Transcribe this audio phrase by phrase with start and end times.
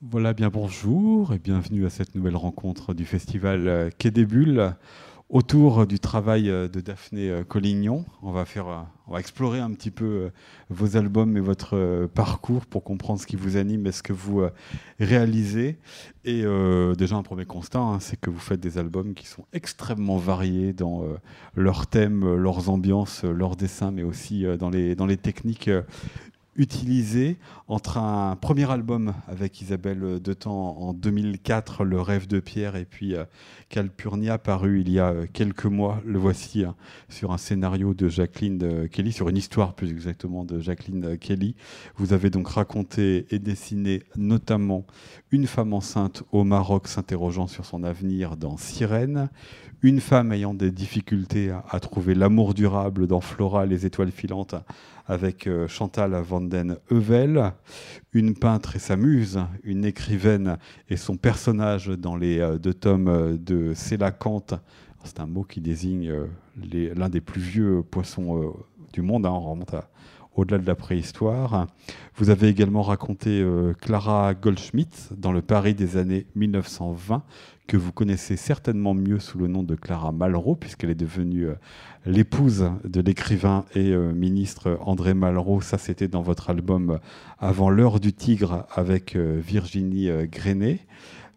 [0.00, 4.24] Voilà, bien bonjour et bienvenue à cette nouvelle rencontre du festival euh, Quai des
[5.28, 8.04] autour du travail euh, de Daphné euh, Collignon.
[8.22, 8.86] On va, faire,
[9.18, 10.30] explorer un petit peu
[10.70, 14.42] vos albums et votre parcours pour comprendre ce qui vous anime et ce que vous
[15.00, 15.78] réalisez.
[16.24, 16.44] Et
[16.96, 20.74] déjà, un premier constat, hein, c'est que vous faites des albums qui sont extrêmement variés
[20.74, 21.02] dans
[21.56, 25.70] leurs thèmes, leurs ambiances, leurs dessins, mais aussi dans, les, dans les techniques
[26.58, 27.38] utilisé
[27.68, 33.14] entre un premier album avec Isabelle Temps en 2004, Le rêve de Pierre, et puis
[33.14, 33.24] euh,
[33.68, 36.74] Calpurnia, paru il y a euh, quelques mois, le voici, hein,
[37.08, 41.54] sur un scénario de Jacqueline euh, Kelly, sur une histoire plus exactement de Jacqueline Kelly.
[41.96, 44.84] Vous avez donc raconté et dessiné notamment
[45.30, 49.28] une femme enceinte au Maroc s'interrogeant sur son avenir dans Sirène,
[49.82, 54.56] une femme ayant des difficultés à, trouver l'amour durable dans Flora, les étoiles filantes,
[55.08, 56.76] avec euh, Chantal Vanden
[58.12, 60.58] une peintre et sa muse, une écrivaine
[60.88, 64.54] et son personnage dans les euh, deux tomes euh, de Sélacanthe.
[65.04, 66.12] C'est un mot qui désigne
[66.56, 68.52] l'un des plus vieux poissons
[68.92, 69.74] du monde, hein, on remonte
[70.34, 71.68] au-delà de la préhistoire.
[72.16, 73.46] Vous avez également raconté
[73.80, 77.22] Clara Goldschmidt dans le Paris des années 1920,
[77.68, 81.54] que vous connaissez certainement mieux sous le nom de Clara Malraux, puisqu'elle est devenue euh,
[82.06, 85.60] l'épouse de l'écrivain et euh, ministre André Malraux.
[85.60, 86.98] Ça, c'était dans votre album euh,
[87.38, 90.80] Avant l'heure du tigre avec Virginie Grenet.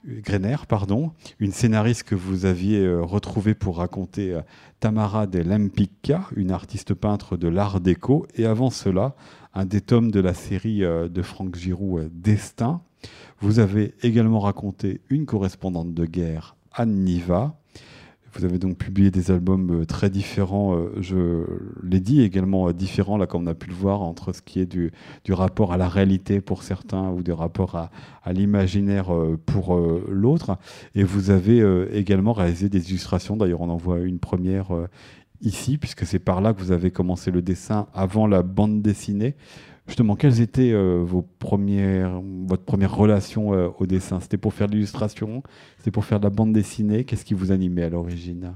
[0.06, 4.40] Grener, pardon, une scénariste que vous aviez retrouvée pour raconter
[4.80, 9.16] Tamara de Lempicka, une artiste peintre de l'art déco, et avant cela,
[9.54, 12.82] un des tomes de la série de Franck Giroud, Destin,
[13.40, 17.58] vous avez également raconté une correspondante de guerre, Anne Niva.
[18.34, 21.44] Vous avez donc publié des albums euh, très différents, euh, je
[21.84, 24.62] l'ai dit, également euh, différents, là, comme on a pu le voir, entre ce qui
[24.62, 24.94] est du,
[25.30, 27.90] rapport à la réalité pour certains ou du rapport à,
[28.32, 29.08] l'imaginaire
[29.46, 29.76] pour
[30.08, 30.58] l'autre.
[30.96, 34.68] Et vous avez également réalisé des illustrations, d'ailleurs on en voit une première
[35.42, 39.36] ici, puisque c'est par là que vous avez commencé le dessin avant la bande dessinée.
[39.91, 44.22] Justement, quelles étaient euh, vos premières, votre première relation euh, au dessin?
[44.22, 45.44] C'était pour faire de l'illustration?
[45.78, 47.03] C'était pour faire de la bande dessinée?
[47.03, 48.53] Qu'est-ce qui vous animait à l'origine?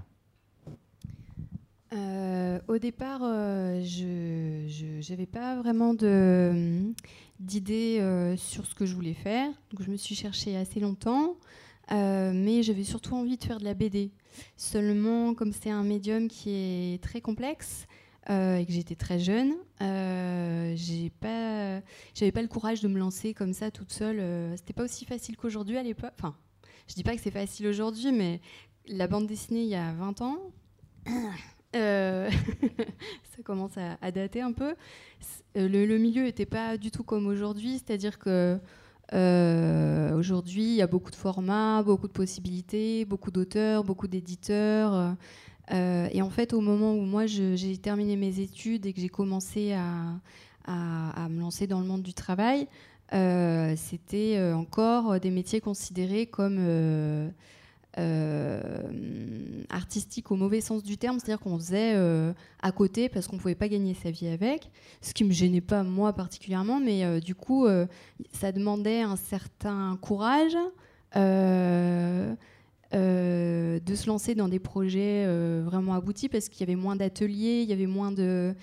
[1.91, 7.99] Euh, Au départ, je n'avais pas vraiment d'idée
[8.37, 9.49] sur ce que je voulais faire.
[9.71, 11.35] Donc, je me suis cherchée assez longtemps.
[11.91, 14.11] mais j'avais surtout envie de faire de la BD.
[14.55, 17.87] Seulement, comme c'est un médium qui est très complexe,
[18.29, 19.53] euh, et que j'étais très jeune,
[19.83, 21.79] euh, j'ai pas,
[22.15, 24.19] j'avais pas le courage de me lancer comme ça toute seule.
[24.19, 26.11] Euh, c'était pas aussi facile qu'aujourd'hui à l'époque.
[26.17, 26.35] Enfin,
[26.87, 28.41] je dis pas que c'est facile aujourd'hui, mais
[28.87, 30.37] la bande dessinée il y a 20 ans,
[31.75, 34.75] ça commence à, dater un peu.
[35.53, 38.57] Le, milieu n'était pas du tout comme aujourd'hui, c'est-à-dire que
[40.17, 45.15] aujourd'hui, il y a beaucoup de formats, beaucoup de possibilités, beaucoup d'auteurs, beaucoup d'éditeurs.
[45.71, 49.09] Euh, et en fait, au moment où moi j'ai terminé mes études et que j'ai
[49.09, 52.67] commencé à, me lancer dans le monde du travail,
[53.13, 56.59] euh, c'était euh, encore des métiers considérés comme
[59.69, 61.95] artistiques au mauvais sens du terme, c'est-à-dire qu'on faisait
[62.61, 64.69] à côté parce qu'on ne pouvait pas gagner sa vie avec,
[65.01, 67.67] ce qui ne me gênait pas moi particulièrement, mais du coup,
[68.33, 70.57] ça demandait un certain courage.
[72.95, 77.61] De se lancer dans des projets euh, vraiment aboutis parce qu'il y avait moins d'ateliers,
[77.61, 78.55] il y avait moins de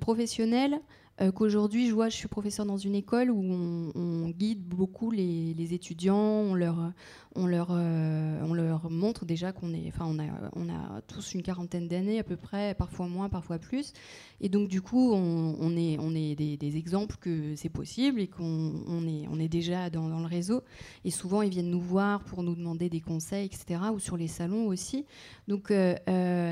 [0.00, 0.80] professionnels.
[1.20, 5.74] Euh, qu'aujourd'hui, je vois, je suis professeur dans une école où on, guide beaucoup les,
[5.74, 6.92] étudiants, euh,
[7.34, 10.06] on leur montre déjà qu'on est, enfin,
[10.54, 13.92] on a, tous une quarantaine d'années à peu près, parfois moins, parfois plus.
[14.40, 19.26] Et donc, du coup, on, est, des, exemples que c'est possible et qu'on on est,
[19.28, 20.62] on est déjà dans, le réseau.
[21.04, 24.28] Et souvent, ils viennent nous voir pour nous demander des conseils, etc., ou sur les
[24.28, 25.04] salons aussi.
[25.48, 25.96] Donc, euh,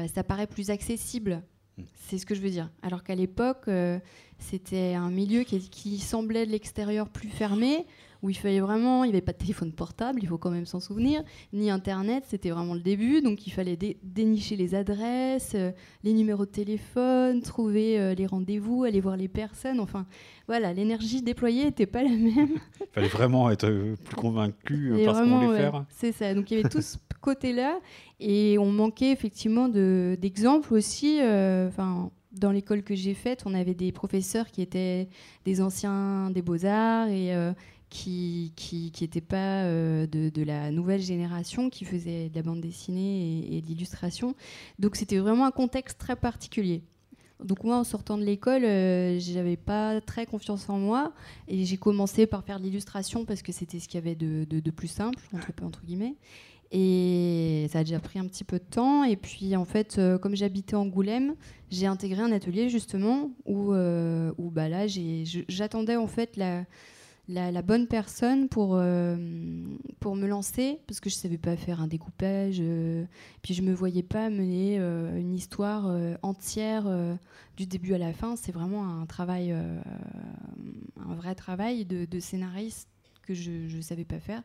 [0.09, 1.43] ça paraît plus accessible
[1.95, 2.71] c'est ce que je veux dire.
[2.83, 3.99] Alors qu'à l'époque, euh,
[4.39, 7.87] c'était un milieu qui, semblait de l'extérieur plus fermé,
[8.27, 10.67] où il fallait vraiment, il n'y avait pas de téléphone portable, il faut quand même
[10.67, 15.71] s'en souvenir, ni Internet, c'était vraiment le début, donc il fallait dénicher les adresses, euh,
[16.03, 20.07] les numéros de téléphone, trouver euh, les rendez-vous, aller voir les personnes, enfin
[20.49, 22.57] voilà, l'énergie déployée n'était pas la même.
[22.81, 23.69] Il fallait vraiment être
[24.05, 25.85] plus convaincu parce qu'on voulait faire.
[25.91, 27.79] C'est ça, donc il y avait tout ce côté-là,
[28.19, 31.21] et on manquait effectivement d'exemples aussi.
[31.21, 35.09] Euh, enfin, dans l'école que j'ai faite, on avait des professeurs qui étaient
[35.45, 37.53] des anciens des beaux-arts et euh,
[37.97, 43.61] qui n'étaient pas euh, de, la nouvelle génération, qui faisaient de la bande dessinée et,
[43.61, 44.35] de l'illustration.
[44.79, 46.83] Donc c'était vraiment un contexte très particulier.
[47.43, 51.13] Donc moi, en sortant de l'école, euh, j'avais pas très confiance en moi
[51.49, 54.45] et j'ai commencé par faire de l'illustration parce que c'était ce qu'il y avait de,
[54.45, 56.15] de, plus simple entre, entre, guillemets.
[56.73, 59.05] Et ça a déjà pris un petit peu de temps.
[59.05, 61.35] Et puis en fait, euh, comme j'habitais Angoulême,
[61.71, 64.87] j'ai intégré un atelier justement où, euh, où bah là,
[65.49, 66.65] j'attendais en fait la
[67.29, 69.17] la, bonne personne pour, euh,
[70.01, 73.05] pour me lancer, parce que je ne savais pas faire un découpage, euh,
[73.43, 75.91] puis je ne me voyais pas mener euh, une histoire
[76.23, 76.87] entière
[77.57, 78.37] du début à la fin.
[78.37, 82.89] C'est vraiment un travail, un vrai travail de, scénariste
[83.23, 84.43] que je ne savais pas faire.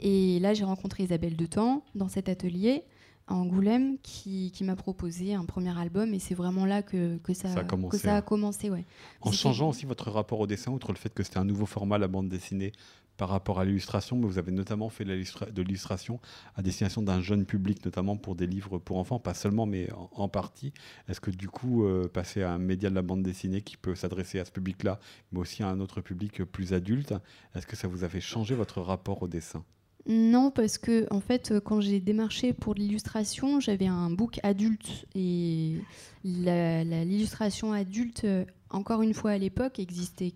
[0.00, 2.84] Et là, j'ai rencontré Isabelle Detemps dans cet atelier
[3.26, 7.34] à Angoulême qui, qui m'a proposé un premier album et c'est vraiment là que, que,
[7.34, 7.96] ça, a commencé.
[7.96, 8.84] Que ça a commencé ouais.
[9.20, 11.98] En changeant aussi votre rapport au dessin, outre le fait que c'était un nouveau format,
[11.98, 12.72] la bande dessinée,
[13.16, 16.20] par rapport à l'illustration, mais vous avez notamment fait de l'illustration
[16.56, 20.28] à destination d'un jeune public, notamment pour des livres pour enfants, pas seulement, mais en,
[20.28, 20.72] partie.
[21.08, 23.94] Est-ce que du coup, euh, passer à un média de la bande dessinée qui peut
[23.94, 24.98] s'adresser à ce public-là,
[25.30, 27.14] mais aussi à un autre public plus adulte,
[27.54, 29.64] est-ce que ça vous a fait changer votre rapport au dessin?
[30.06, 35.76] Non, parce que en fait, quand j'ai démarché pour l'illustration, j'avais un book adulte et
[36.24, 38.26] l'illustration adulte,
[38.70, 40.32] encore une fois à l'époque, existait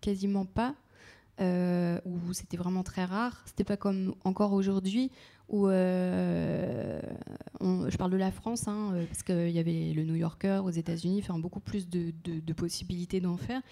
[0.00, 0.76] quasiment pas,
[1.40, 1.98] euh,
[2.32, 3.42] c'était vraiment très rare.
[3.46, 5.10] C'était pas comme encore aujourd'hui
[5.48, 7.00] où euh,
[7.60, 11.24] je parle de la France, hein, parce qu'il y avait le New Yorker aux États-Unis,
[11.38, 12.12] beaucoup plus de,
[12.52, 13.62] possibilités d'en faire.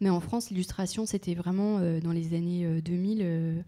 [0.00, 3.60] Mais en France, l'illustration, c'était vraiment euh, dans les années 2000 euh,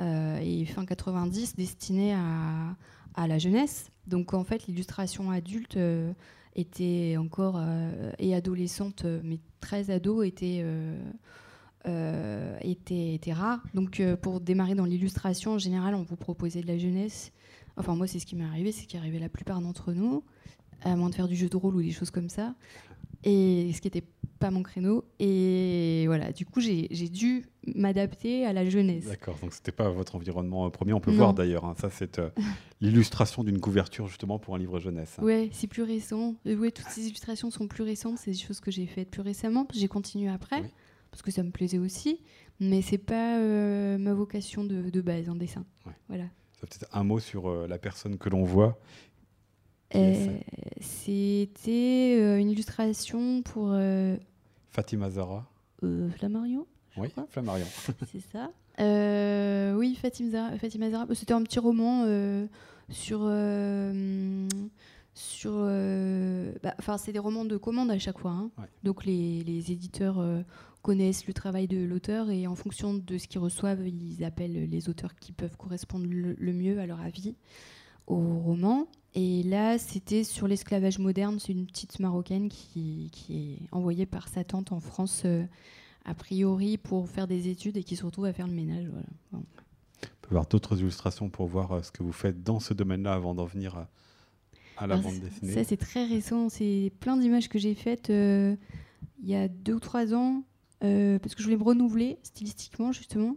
[0.00, 2.76] et fin 90 destiné à,
[3.14, 3.90] à, la jeunesse.
[4.06, 6.12] Donc en fait, l'illustration adulte euh,
[6.54, 10.64] était encore euh, et adolescente, mais très ado, était
[12.62, 13.62] était, était, rare.
[13.74, 17.32] Donc pour démarrer dans l'illustration, en général, on vous proposait de la jeunesse.
[17.76, 20.24] Enfin, moi, c'est ce qui m'est arrivé, c'est ce qui arrivait la plupart d'entre nous,
[20.82, 22.54] à moins de faire du jeu de rôle ou des choses comme ça.
[23.22, 24.04] Et ce qui n'était
[24.38, 25.04] pas mon créneau.
[25.18, 29.06] Et voilà, du coup, j'ai dû m'adapter à la jeunesse.
[29.06, 30.92] D'accord, donc c'était pas votre environnement euh, premier.
[30.92, 32.30] On peut voir d'ailleurs, hein, ça c'est euh,
[32.80, 35.16] l'illustration d'une couverture justement pour un livre jeunesse.
[35.18, 35.24] Hein.
[35.24, 36.36] Ouais, c'est plus récent.
[36.46, 38.18] Euh, ouais, toutes ces illustrations sont plus récentes.
[38.18, 39.66] C'est des choses que j'ai faites plus récemment.
[39.74, 40.62] J'ai continué après
[41.10, 42.20] parce que ça me plaisait aussi,
[42.60, 45.64] mais c'est pas ma vocation de, base en dessin.
[46.08, 46.24] Voilà.
[46.60, 48.78] Ça peut-être un mot sur la personne que l'on voit
[49.94, 50.38] euh,
[50.80, 53.76] c'était une illustration pour.
[54.72, 55.46] Fatima Zara.
[56.16, 56.66] Flammarion
[56.96, 57.66] Oui, Flammarion.
[58.12, 58.50] C'est ça.
[59.76, 60.58] oui, Fatima Zara.
[60.58, 61.06] Fatima Zara.
[61.14, 62.04] C'était un petit roman
[62.88, 63.30] sur.
[65.14, 65.52] sur
[66.62, 68.32] bah, enfin, c'est des romans de commande à chaque fois.
[68.32, 68.50] Hein.
[68.82, 70.22] Donc les, les éditeurs
[70.82, 74.88] connaissent le travail de l'auteur et en fonction de ce qu'ils reçoivent, ils appellent les
[74.88, 77.34] auteurs qui peuvent correspondre le mieux à leur avis
[78.06, 78.86] au roman.
[79.14, 81.38] Et là, c'était sur l'esclavage moderne.
[81.40, 85.44] C'est une petite Marocaine qui, est envoyée par sa tante en France, euh,
[86.04, 88.86] a priori, pour faire des études et qui se retrouve à faire le ménage.
[88.90, 89.06] Voilà.
[89.32, 89.38] On
[90.20, 93.34] peut voir d'autres illustrations pour voir euh, ce que vous faites dans ce domaine-là avant
[93.34, 93.86] d'en venir
[94.76, 95.52] à, la bande dessinée.
[95.52, 96.50] Ça, c'est très récent.
[96.50, 98.54] C'est plein d'images que j'ai faites euh,
[99.22, 100.42] il y a deux ou trois ans,
[100.80, 103.36] parce que je voulais me renouveler stylistiquement, justement.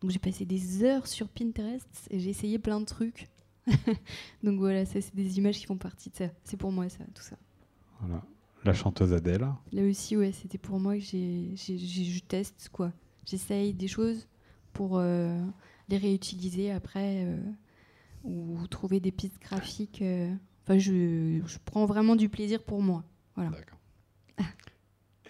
[0.00, 3.28] Donc j'ai passé des heures sur Pinterest et j'ai essayé plein de trucs.
[4.42, 6.28] Donc voilà, ça, c'est des images qui font partie de ça.
[6.44, 7.36] C'est pour moi, ça, tout ça.
[8.00, 8.22] Voilà.
[8.64, 9.46] La chanteuse Adèle.
[9.72, 12.92] Là aussi, ouais, c'était pour moi que j'ai, je teste, quoi.
[13.24, 14.26] J'essaye des choses
[14.72, 15.40] pour euh,
[15.88, 17.38] les réutiliser après euh,
[18.24, 20.02] ou trouver des pistes graphiques.
[20.02, 20.34] Euh.
[20.64, 23.04] Enfin, je, je, prends vraiment du plaisir pour moi.
[23.36, 23.50] Voilà.
[23.50, 23.78] D'accord.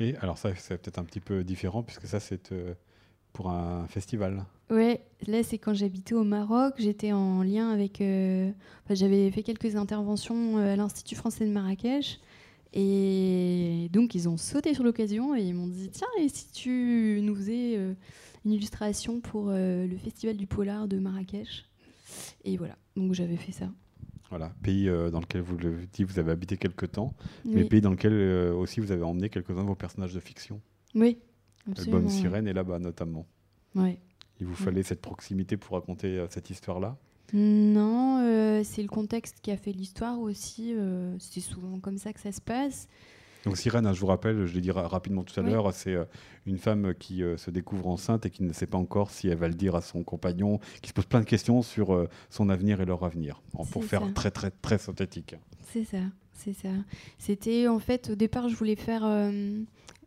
[0.00, 2.52] Et alors ça, c'est peut-être un petit peu différent puisque ça, c'est
[3.32, 4.44] pour un festival.
[4.70, 8.00] Ouais, là c'est quand j'habitais au Maroc, j'étais en lien avec.
[8.00, 8.50] Euh,
[8.90, 12.20] j'avais fait quelques interventions euh, à l'Institut français de Marrakech.
[12.74, 17.20] Et donc ils ont sauté sur l'occasion et ils m'ont dit Tiens, et si tu
[17.22, 17.94] nous faisais euh,
[18.44, 21.64] une illustration pour le Festival du Polar de Marrakech?
[22.44, 23.70] Et voilà, donc j'avais fait ça.
[24.28, 27.14] Voilà, pays dans lequel vous le dites, vous avez habité quelques temps,
[27.46, 30.60] mais pays dans lequel aussi vous avez emmené quelques-uns de vos personnages de fiction.
[30.94, 31.16] Oui,
[31.66, 31.96] absolument.
[31.96, 33.26] L'album Sirène est là-bas notamment.
[33.74, 33.98] Ouais.
[34.40, 36.96] Il vous fallait cette proximité pour raconter euh, cette histoire-là?
[37.32, 40.74] Non, euh, c'est le contexte qui a fait l'histoire aussi.
[40.74, 42.88] Euh, c'est souvent comme ça que ça se passe.
[43.44, 45.96] Donc Sirène, hein, je vous rappelle, je l'ai dit rapidement tout à l'heure, c'est
[46.44, 49.46] une femme qui se découvre enceinte et qui ne sait pas encore si elle va
[49.46, 52.84] le dire à son compagnon, qui se pose plein de questions sur son avenir et
[52.84, 53.40] leur avenir,
[53.70, 55.36] pour faire très très très synthétique.
[55.72, 56.00] C'est ça,
[56.34, 56.68] c'est ça.
[57.18, 59.04] C'était en fait au départ, je voulais faire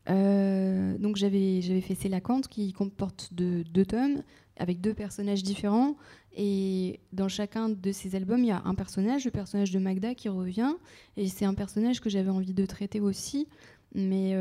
[0.10, 4.24] euh, donc j'avais fait C'est la Cante qui comporte deux, tomes
[4.58, 5.96] avec deux personnages différents.
[6.36, 10.16] Et dans chacun de ces albums, il y a un personnage, le personnage de Magda
[10.16, 10.74] qui revient.
[11.18, 13.48] Et c'est un personnage que j'avais envie de traiter aussi
[13.94, 14.36] Mais,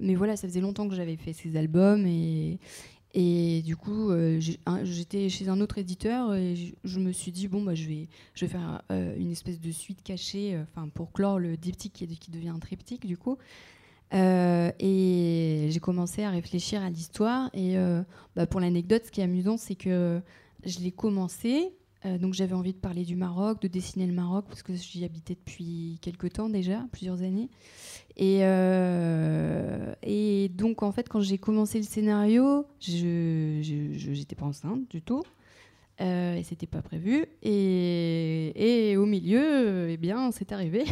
[0.00, 2.58] mais voilà, ça faisait longtemps que j'avais fait ces albums et,
[3.14, 4.10] et du coup,
[4.82, 8.44] j'étais chez un autre éditeur et je, me suis dit, bon, bah, je, vais, je
[8.44, 12.48] vais faire une espèce de suite cachée enfin pour clore le diptyque qui, qui devient
[12.48, 13.38] un triptyque, du coup.
[14.12, 17.50] Euh, et j'ai commencé à réfléchir à l'histoire.
[17.54, 18.02] Et euh,
[18.36, 20.20] bah, pour l'anecdote, ce qui est amusant, c'est que
[20.64, 21.72] je l'ai commencé.
[22.06, 25.04] Euh, donc j'avais envie de parler du Maroc, de dessiner le Maroc, parce que j'y
[25.04, 27.50] habitais depuis quelques temps déjà, plusieurs années.
[28.16, 28.40] Et,
[30.54, 35.22] donc en fait, quand j'ai commencé le scénario, je n'étais pas enceinte du tout.
[36.00, 37.26] et c'était pas prévu.
[37.42, 40.84] Et au milieu, eh bien, c'est arrivé.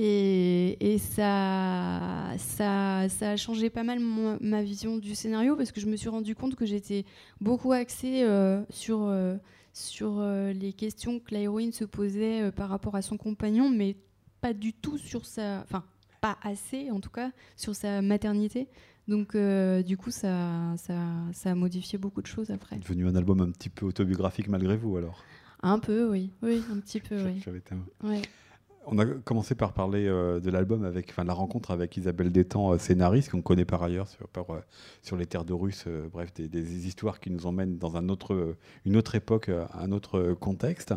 [0.00, 3.98] Et, ça, ça, ça, a changé pas mal
[4.40, 7.04] ma vision du scénario parce que je me suis rendu compte que j'étais
[7.40, 9.36] beaucoup axée euh, sur, euh,
[9.72, 13.96] sur euh, les questions que l'héroïne se posait par rapport à son compagnon, mais
[14.40, 15.62] pas du tout sur sa.
[15.62, 15.82] Enfin,
[16.20, 18.68] pas assez en tout cas, sur sa maternité.
[19.08, 20.94] Donc, du coup, ça, ça,
[21.32, 22.76] ça, a modifié beaucoup de choses après.
[22.76, 25.24] C'est devenu un album un petit peu autobiographique malgré vous alors
[25.62, 26.30] Un peu, oui.
[26.42, 27.40] Oui, un petit peu, oui.
[27.44, 27.62] J'avais
[28.04, 28.22] ouais
[28.86, 32.72] on a commencé par parler euh, de l'album avec, enfin, la rencontre avec Isabelle Détang,
[32.72, 34.60] euh, scénariste qu'on connaît par ailleurs sur, euh,
[35.02, 38.10] sur les terres de Russes, bref, des, histoires qui nous emmènent dans une
[38.96, 40.94] autre époque, un autre contexte.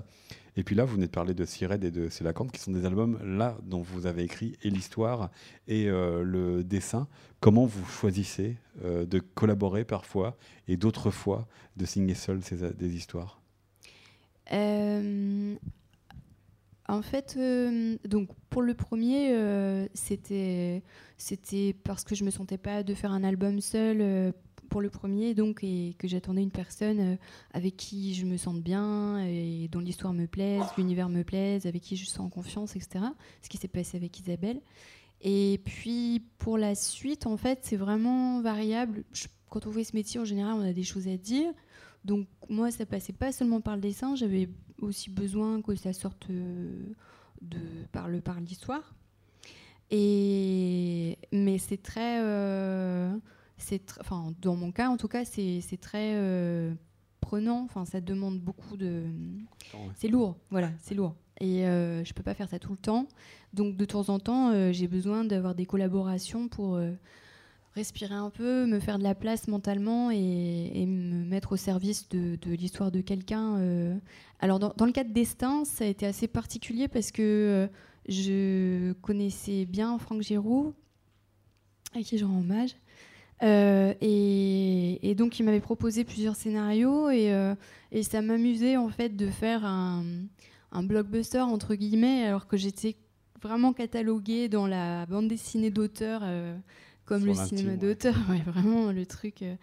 [0.58, 2.86] Et puis là, vous venez de parler de Sired et de Célacante, qui sont des
[2.86, 5.32] albums là dont vous avez écrit et l'histoire
[5.68, 7.08] et le dessin.
[7.40, 10.36] Comment vous choisissez de collaborer parfois
[10.68, 11.48] et d'autres fois
[11.78, 13.42] de signer seul ces, des histoires?
[16.92, 20.84] En fait, euh, donc pour le premier, euh, c'était
[21.18, 24.32] c'était parce que je me sentais pas de faire un album seul euh,
[24.70, 27.18] pour le premier, donc et que j'attendais une personne
[27.54, 31.82] avec qui je me sente bien et dont l'histoire me plaise, l'univers me plaise, avec
[31.82, 33.06] qui je sens confiance, etc.
[33.42, 34.60] Ce qui s'est passé avec Isabelle.
[35.22, 39.06] Et puis pour la suite, en fait, c'est vraiment variable.
[39.50, 41.54] quand on fait ce métier, en général, on a des choses à dire.
[42.04, 44.50] Donc moi, ça passait pas seulement par le dessin, j'avais
[44.82, 46.74] aussi besoin que ça sorte euh,
[47.42, 47.60] de,
[47.92, 48.94] par, le, par l'histoire.
[49.92, 53.14] Et, mais c'est très, euh,
[53.58, 56.74] c'est enfin, dans mon cas en tout cas, c'est, c'est très euh,
[57.20, 57.64] prenant.
[57.64, 59.04] Enfin, ça demande beaucoup de.
[59.96, 61.16] C'est lourd, voilà, c'est lourd.
[61.42, 63.08] Et euh, je peux pas faire ça tout le temps.
[63.54, 66.80] Donc de temps en temps, j'ai besoin d'avoir des collaborations pour
[67.76, 72.38] respirer un peu, me faire de la place mentalement et, me mettre au service de,
[72.46, 73.58] l'histoire de quelqu'un.
[73.60, 73.96] Euh.
[74.40, 77.68] Alors dans, le cas de Destin, ça a été assez particulier parce que euh,
[78.10, 80.74] je connaissais bien Franck Giroud,
[81.96, 82.76] à qui je rends hommage.
[83.44, 87.32] Euh, et, donc il m'avait proposé plusieurs scénarios et,
[88.04, 90.04] ça m'amusait en fait de faire un,
[90.84, 92.96] blockbuster entre guillemets alors que j'étais
[93.42, 96.24] vraiment cataloguée dans la bande dessinée d'auteur
[97.12, 98.16] comme le cinéma d'auteur,
[98.46, 99.42] vraiment le truc.
[99.42, 99.56] Euh,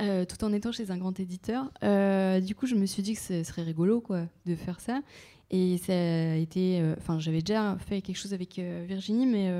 [0.00, 1.70] euh, tout en étant chez un grand éditeur.
[1.84, 5.02] Euh, du coup, je me suis dit que ce serait rigolo quoi, de faire ça.
[5.50, 6.82] Et ça a été.
[6.96, 9.52] Enfin, j'avais déjà fait quelque chose avec Virginie, mais,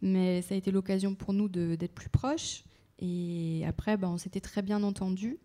[0.00, 2.62] mais ça a été l'occasion pour nous d'être plus proches.
[3.00, 5.38] Et après, bah, on s'était très bien entendus.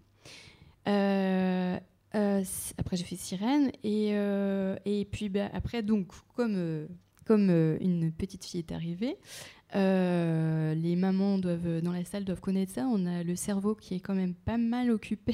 [0.85, 3.71] après, j'ai fait Sirène.
[3.83, 6.87] Et, et puis bah, après, donc, comme,
[7.25, 9.17] comme une petite fille est arrivée,
[9.73, 12.87] euh, les mamans doivent, dans la salle doivent connaître ça.
[12.87, 15.33] On a le cerveau qui est quand même pas mal occupé.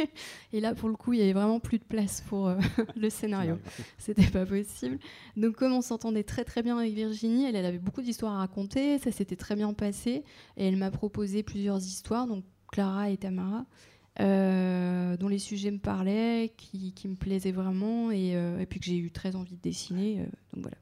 [0.52, 2.58] et là, pour le coup, il y avait vraiment plus de place pour euh,
[2.96, 3.58] le scénario.
[3.96, 4.98] C'était pas possible.
[5.36, 8.38] Donc, comme on s'entendait très très bien avec Virginie, elle, elle avait beaucoup d'histoires à
[8.38, 8.98] raconter.
[8.98, 10.24] Ça s'était très bien passé.
[10.56, 13.64] Et elle m'a proposé plusieurs histoires, donc Clara et Tamara.
[14.20, 18.96] Euh, dont les sujets me parlaient, qui, me plaisaient vraiment, et, et puis que j'ai
[18.96, 20.26] eu très envie de dessiner.
[20.52, 20.76] donc voilà.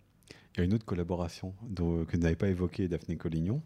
[0.56, 3.60] Il y a une autre collaboration dont, que vous n'avez pas évoquée, Daphné Collignon.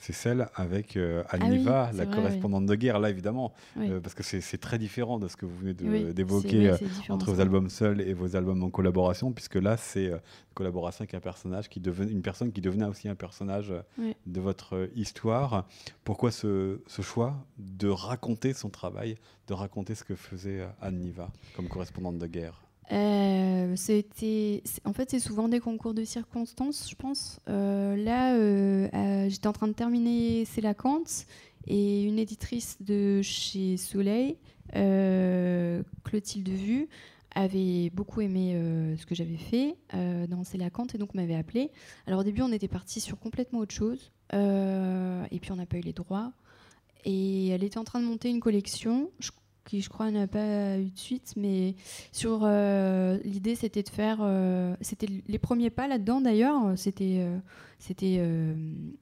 [0.00, 4.22] C'est celle avec euh, ah Aniva, la correspondante de guerre, là évidemment, euh, parce que
[4.22, 6.76] c'est très différent de ce que vous venez d'évoquer euh,
[7.08, 10.20] entre vos albums seuls et vos albums en collaboration, puisque là c'est une
[10.54, 14.88] collaboration avec un personnage qui devenait une personne qui devenait aussi un personnage de votre
[14.94, 15.66] histoire.
[16.04, 19.16] Pourquoi ce, ce, choix de raconter son travail,
[19.48, 22.67] de raconter ce que faisait Aniva comme correspondante de guerre?
[22.90, 27.40] Euh, c'était, en fait, c'est souvent des concours de circonstances, je pense.
[27.48, 31.04] Euh, là, euh, j'étais en train de terminer C'est la Kant
[31.66, 34.38] et une éditrice de chez Soleil,
[34.72, 36.88] Clotilde Vue,
[37.34, 38.58] avait beaucoup aimé
[38.96, 41.70] ce que j'avais fait dans C'est la Kant et donc m'avait appelé.
[42.06, 45.76] Alors au début, on était parti sur complètement autre chose et puis on n'a pas
[45.76, 46.32] eu les droits.
[47.04, 49.10] Et elle était en train de monter une collection.
[49.68, 51.74] Qui je crois n'a pas eu de suite, mais
[52.10, 57.38] sur euh, l'idée c'était de faire, euh, c'était les premiers pas là-dedans d'ailleurs, c'était, euh,
[57.78, 58.14] c'était,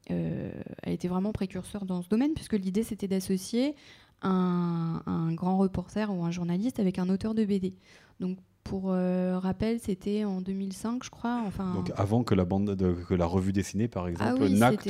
[0.09, 3.77] elle était vraiment précurseur dans ce domaine puisque l'idée c'était d'associer
[4.23, 7.75] un, un, grand reporter ou un journaliste avec un auteur de BD.
[8.19, 8.37] Donc
[8.69, 11.43] pour euh, rappel, c'était en 2005, je crois.
[11.47, 14.59] Enfin, Donc avant que la, bande de, que la revue dessinée, par exemple, ah oui,
[14.59, 14.89] n'acte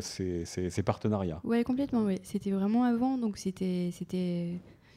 [0.00, 1.40] ses partenariats.
[1.44, 2.02] Oui, complètement.
[2.02, 2.20] Ouais.
[2.22, 3.18] C'était vraiment avant.
[3.18, 3.90] Donc c'était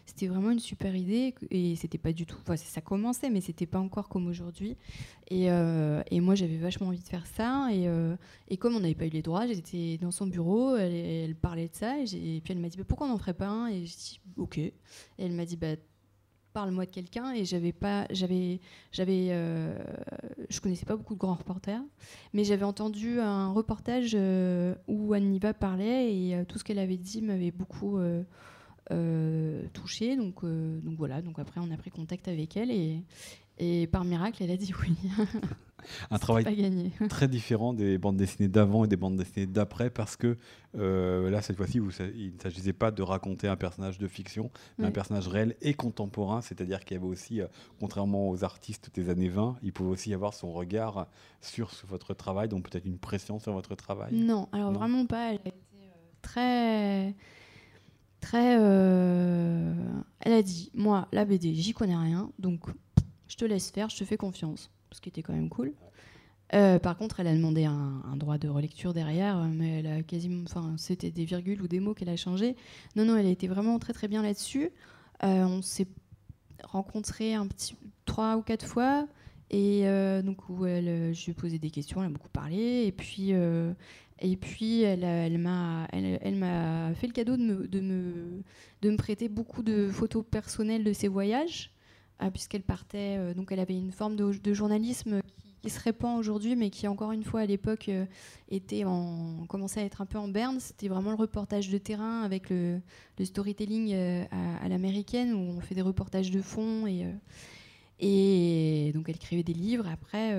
[0.09, 2.37] c'était vraiment une super idée et c'était pas du tout.
[2.41, 4.75] Enfin, ça commençait, mais c'était pas encore comme aujourd'hui.
[5.29, 7.69] Et, euh, et, moi, j'avais vachement envie de faire ça.
[7.71, 8.15] Et, euh,
[8.47, 10.75] et comme on n'avait pas eu les droits, j'étais dans son bureau.
[10.75, 11.99] Elle, elle, parlait de ça.
[11.99, 13.67] Et, puis elle m'a dit bah, pourquoi on n'en ferait pas un?
[13.67, 14.57] Et je dis ok.
[14.57, 14.73] Et
[15.19, 15.75] elle m'a dit bah
[16.53, 18.59] parle-moi de quelqu'un et j'avais pas j'avais
[18.91, 19.77] j'avais euh,
[20.49, 21.81] je connaissais pas beaucoup de grands reporters
[22.33, 26.97] mais j'avais entendu un reportage euh, où Anniva parlait et euh, tout ce qu'elle avait
[26.97, 27.99] dit m'avait beaucoup
[29.73, 31.21] touché donc donc voilà.
[31.21, 33.03] Donc après on a pris contact avec elle et
[33.59, 34.95] et par miracle elle a dit oui.
[36.11, 40.37] Un travail très différent des bandes dessinées d'avant et des bandes dessinées d'après parce que
[40.77, 41.79] euh, là cette fois-ci
[42.15, 45.73] il ne s'agissait pas de raconter un personnage de fiction mais un personnage réel et
[45.73, 47.47] contemporain c'est-à-dire qu'il y avait aussi euh,
[47.79, 51.07] contrairement aux artistes des années 20 il pouvait aussi avoir son regard
[51.41, 54.13] sur, votre travail donc peut-être une pression sur votre travail.
[54.13, 55.87] Non alors vraiment pas elle a été euh,
[56.21, 57.15] très
[58.19, 58.53] très
[60.19, 62.69] elle a dit moi la BD j'y connais rien donc
[63.39, 65.73] te laisse faire je te fais confiance ce qui était quand même cool.
[66.53, 70.43] Euh, par contre, elle a demandé un, droit de relecture derrière, mais elle a quasiment,
[70.45, 72.55] enfin, c'était des virgules ou des mots qu'elle a changé.
[72.95, 74.71] Non, non, elle a été vraiment très très bien là-dessus.
[75.23, 75.87] Euh, on s'est
[76.63, 79.07] rencontrés un petit trois ou quatre fois,
[79.51, 82.85] et euh, donc où elle, je lui ai posé des questions, elle a beaucoup parlé,
[82.87, 83.31] et puis
[84.21, 88.43] et puis elle, elle m'a elle m'a fait le cadeau de me, de me
[88.81, 91.71] de me prêter beaucoup de photos personnelles de ses voyages.
[92.21, 95.21] Ah, puisqu'elle partait, euh, donc elle avait une forme de, journalisme
[95.61, 98.05] qui, se répand aujourd'hui, mais qui encore une fois à l'époque euh,
[98.49, 100.59] était en commençait à être un peu en berne.
[100.59, 102.81] C'était vraiment le reportage de terrain avec le,
[103.23, 104.25] storytelling euh,
[104.61, 107.05] à, l'américaine où on fait des reportages de fond et
[108.01, 110.33] et donc elle écrivait des livres après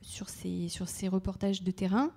[0.00, 2.12] sur ces sur ces reportages de terrain.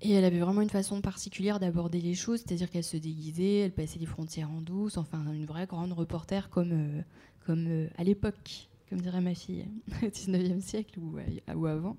[0.00, 3.72] Et elle avait vraiment une façon particulière d'aborder les choses, c'est-à-dire qu'elle se déguisait, elle
[3.72, 7.02] passait les frontières en douce, enfin une vraie grande reporter comme, euh,
[7.44, 9.66] comme euh, à l'époque, comme dirait ma fille,
[10.02, 11.96] au 19e siècle ou, euh, ou avant.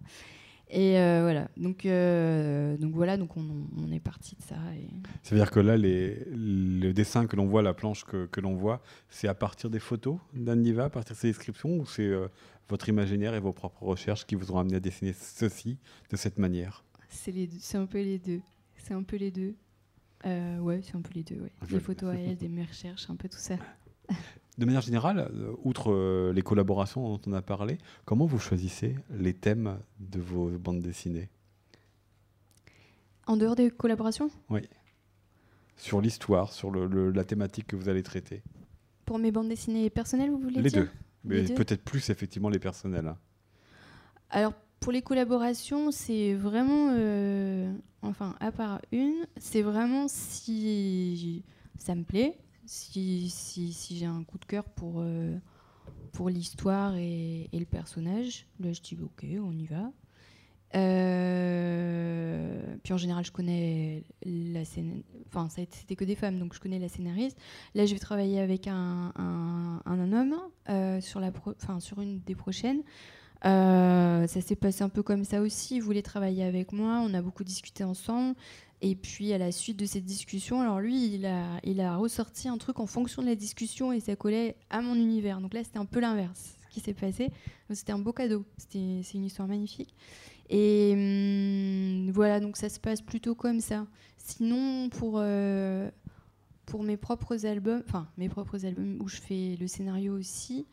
[0.72, 1.88] Et voilà, donc,
[2.80, 4.56] donc voilà, donc on, est parti de ça.
[4.78, 4.88] Et...
[5.24, 8.54] Ça veut dire que là, le dessin que l'on voit, la planche que, que l'on
[8.54, 12.12] voit, c'est à partir des photos d'Anniva, à partir de ses descriptions, ou c'est
[12.70, 15.80] votre imaginaire et vos propres recherches qui vous ont amené à dessiner ceci
[16.12, 16.84] de cette manière?
[17.10, 18.42] C'est un peu les deux.
[18.78, 19.56] C'est un peu les deux.
[20.26, 21.40] Euh, ouais, c'est un peu les deux.
[21.42, 21.52] Ouais.
[21.70, 23.56] Des photos à elle, des mes recherches, un peu tout ça.
[24.58, 28.96] De manière générale, euh, outre euh, les collaborations dont on a parlé, comment vous choisissez
[29.10, 31.30] les thèmes de vos bandes dessinées?
[33.26, 34.30] En dehors des collaborations?
[34.50, 34.62] Oui.
[35.78, 38.44] Sur l'histoire, sur le, la thématique que vous allez traiter.
[39.06, 40.84] Pour mes bandes dessinées personnelles, vous voulez les dire?
[40.84, 40.90] deux.
[41.24, 43.08] Mais peut-être plus effectivement les personnelles.
[43.08, 43.18] Hein.
[44.30, 51.44] Alors pour les collaborations, c'est vraiment, euh, enfin, à part une, c'est vraiment si
[51.78, 55.38] ça me plaît, si, si, j'ai un coup de cœur pour, euh,
[56.14, 59.92] pour l'histoire et, le personnage, là je dis ok, on y va.
[60.76, 66.60] Euh, puis en général, je connais la scène, enfin, c'était que des femmes, donc je
[66.60, 67.38] connais la scénariste.
[67.74, 70.36] Là, je vais travailler avec un, un, un homme
[71.02, 71.32] sur, la
[71.80, 72.84] sur une des prochaines.
[73.46, 75.78] Euh, ça s'est passé un peu comme ça aussi.
[75.78, 77.02] Il voulait travailler avec moi.
[77.04, 78.36] On a beaucoup discuté ensemble.
[78.82, 82.80] Et puis à la suite de cette discussion, alors lui, il a, ressorti un truc
[82.80, 85.42] en fonction de la discussion et ça collait à mon univers.
[85.42, 87.30] Donc là, c'était un peu l'inverse ce qui s'est passé.
[87.72, 88.46] C'était un beau cadeau.
[88.58, 89.94] C'est une histoire magnifique.
[90.50, 93.86] Et hum, voilà, donc ça se passe plutôt comme ça.
[94.18, 95.90] Sinon, pour, euh,
[96.66, 100.68] pour mes propres albums, enfin mes propres albums où je fais le scénario aussi,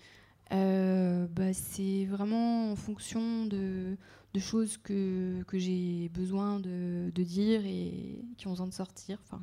[0.53, 3.97] euh, bah, c'est vraiment en fonction de,
[4.35, 9.19] de choses que, que j'ai besoin de, de, dire et qui ont besoin de sortir.
[9.25, 9.43] Enfin.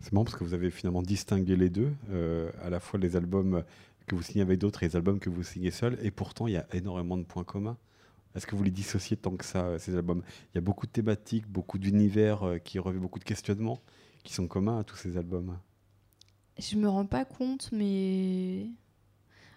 [0.00, 3.16] C'est marrant parce que vous avez finalement distingué les deux, euh, à la fois les
[3.16, 3.64] albums
[4.06, 6.54] que vous signez avec d'autres et les albums que vous signez seul, et pourtant il
[6.54, 7.76] y a énormément de points communs.
[8.34, 10.22] Est-ce que vous les dissociez tant que ça, ces albums?
[10.52, 13.80] Il y a beaucoup de thématiques, beaucoup d'univers euh, qui revêtent beaucoup de questionnements
[14.22, 15.58] qui sont communs à tous ces albums.
[16.58, 18.68] Je me rends pas compte, mais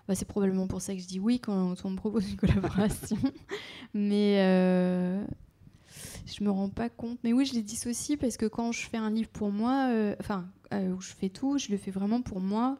[0.08, 3.18] bah, c'est probablement pour ça que je dis oui quand, on me propose une collaboration.
[3.94, 5.24] Mais euh,
[6.26, 7.20] je me rends pas compte.
[7.24, 10.16] Mais oui, je les dissocie parce que quand je fais un livre pour moi, euh,
[10.20, 12.78] enfin, où je fais tout, je le fais vraiment pour moi.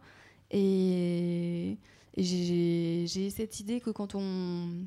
[0.52, 1.78] Et,
[2.16, 4.86] j'ai cette idée que quand on,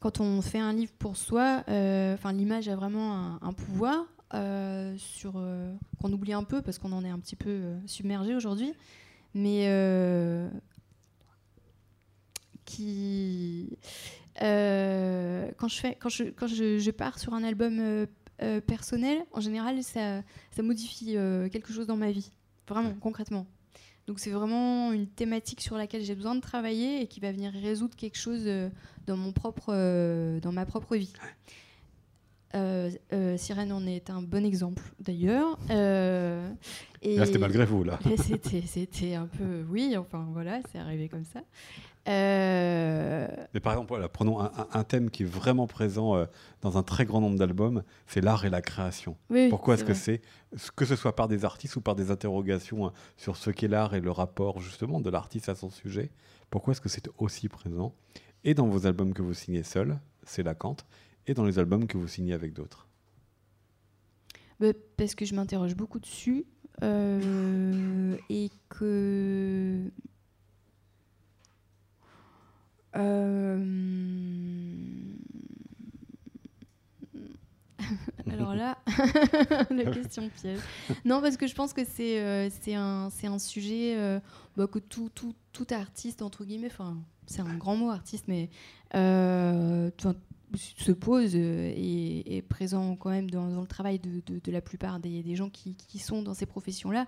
[0.00, 4.06] quand on fait un livre pour soi, enfin, l'image a vraiment un, pouvoir.
[4.30, 8.74] qu'on oublie un peu parce qu'on en est un petit peu submergé aujourd'hui
[9.36, 9.68] mais
[12.66, 13.78] qui
[14.42, 18.06] euh, quand je fais quand je quand je, pars sur un album euh,
[18.42, 21.16] euh, personnel en général ça, ça modifie
[21.50, 22.30] quelque chose dans ma vie
[22.68, 23.46] vraiment concrètement
[24.06, 27.50] donc c'est vraiment une thématique sur laquelle j'ai besoin de travailler et qui va venir
[27.52, 28.46] résoudre quelque chose
[29.06, 29.72] dans mon propre
[30.40, 31.12] dans ma propre vie
[33.36, 35.58] Sirène en est un bon exemple d'ailleurs.
[37.16, 37.98] là, c'était malgré vous, là.
[38.66, 41.42] C'était un peu, oui, enfin voilà, c'est arrivé comme ça.
[42.08, 46.26] Euh, Mais par exemple, prenons un, thème qui est vraiment présent euh,
[46.62, 49.16] dans un très grand nombre d'albums, c'est l'art et la création.
[49.50, 50.20] Pourquoi est-ce que c'est,
[50.76, 53.94] que ce soit par des artistes ou par des interrogations hein, sur ce qu'est l'art
[53.94, 56.10] et le rapport justement de l'artiste à son sujet,
[56.50, 57.94] pourquoi est-ce que c'est aussi présent?
[58.44, 60.86] Et dans vos albums que vous signez seul, c'est la cante,
[61.26, 62.86] et dans les albums que vous signez avec d'autres?
[64.60, 66.46] Bah, Parce que je m'interroge beaucoup dessus
[66.82, 69.90] euh, et que
[78.30, 78.78] alors là,
[79.70, 80.60] la question piège.
[81.04, 84.18] Non, parce que je pense que c'est euh, un, un sujet euh,
[84.56, 88.50] bah, que tout, tout, tout, artiste, entre guillemets, enfin, c'est un grand mot artiste, mais
[90.54, 95.22] se pose et est présent quand même dans, le travail de, de, la plupart des,
[95.22, 97.06] des gens qui, qui, sont dans ces professions-là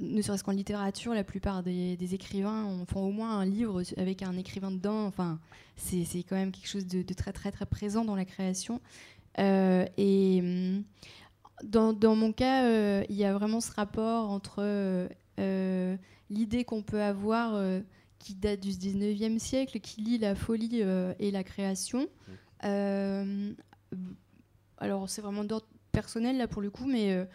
[0.00, 4.36] ne serait-ce qu'en littérature, la plupart des, écrivains font au moins un livre avec un
[4.36, 5.04] écrivain dedans.
[5.06, 5.40] Enfin,
[5.76, 8.80] c'est quand même quelque chose de, très très très présent dans la création.
[9.38, 10.84] Euh, et hum,
[11.64, 14.62] dans, mon cas, euh, il y a vraiment ce rapport entre
[15.38, 15.96] euh,
[16.30, 17.60] l'idée qu'on peut avoir
[18.18, 20.82] qui date du 19e siècle, qui lie la folie
[21.18, 22.08] et la création.
[24.78, 27.26] alors c'est vraiment d'ordre personnel là pour le coup, mais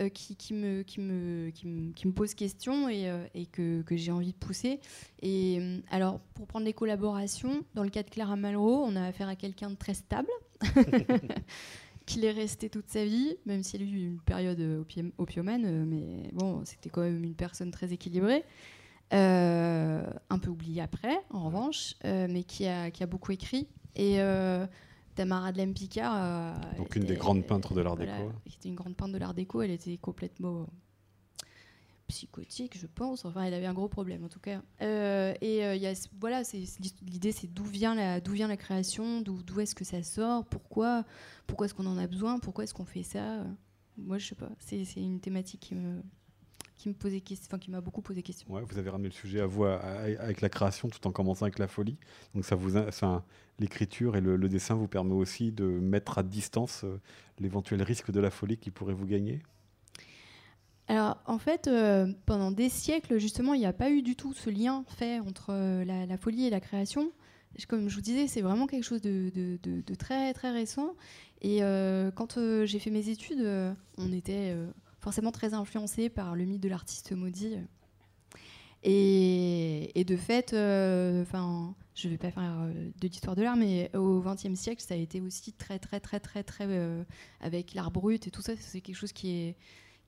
[0.00, 3.46] euh, qui, qui, me, qui, me, qui, me, qui, me, pose question et, euh, et
[3.46, 4.80] que, que j'ai envie de pousser.
[5.22, 9.04] Et euh, alors, pour prendre les collaborations, dans le cas de Clara Malraux, on a
[9.04, 10.28] affaire à quelqu'un de très stable,
[12.06, 14.84] qui est resté toute sa vie, même s'il a eu une période
[15.16, 18.42] opiumane, mais bon, c'était quand même une personne très équilibrée.
[19.12, 23.68] un peu oubliée après, en revanche, mais qui a, qui a, beaucoup écrit.
[23.94, 24.18] Et
[25.14, 26.14] Tamara de Lempicard.
[26.16, 28.32] Euh, Donc une des grandes peintres de l'art déco.
[28.46, 29.62] Qui était une grande peintre de l'art déco.
[29.62, 30.66] Elle était complètement
[32.08, 33.24] psychotique, je pense.
[33.24, 34.62] Enfin, elle avait un gros problème en tout cas.
[34.82, 36.42] Euh, et euh, y a, voilà,
[37.02, 41.04] l'idée, c'est d'où vient la, d'où vient la création, d'où, est-ce que ça sort, pourquoi,
[41.46, 43.44] pourquoi est-ce qu'on en a besoin, pourquoi est-ce qu'on fait ça?
[43.96, 44.50] Moi, je sais pas.
[44.58, 46.02] C'est une thématique qui me
[46.76, 48.52] qui me posait enfin, qui m'a beaucoup posé question.
[48.52, 51.58] Ouais, vous avez ramené le sujet à vous avec la création tout en commençant avec
[51.58, 51.96] la folie.
[52.34, 53.24] Donc ça vous, enfin,
[53.58, 57.00] l'écriture et le, dessin vous permet aussi de mettre à distance euh,
[57.38, 59.40] l'éventuel risque de la folie qui pourrait vous gagner?
[60.88, 64.34] Alors en fait, euh, pendant des siècles justement, il n'y a pas eu du tout
[64.34, 67.10] ce lien fait entre euh, la, folie et la création.
[67.68, 70.96] Comme je vous disais, c'est vraiment quelque chose de, de, de, très très récent.
[71.40, 71.60] Et
[72.16, 73.46] quand j'ai fait mes études,
[73.96, 74.56] on était
[75.04, 77.58] forcément très influencé par le mythe de l'artiste maudit.
[78.82, 83.94] Et, de fait, euh, enfin, je vais pas faire euh, de l'histoire de l'art, mais
[83.94, 87.04] au XXe siècle, ça a été aussi très, très, très, très, très, euh,
[87.40, 89.56] avec l'art brut et tout ça, c'est quelque chose qui est,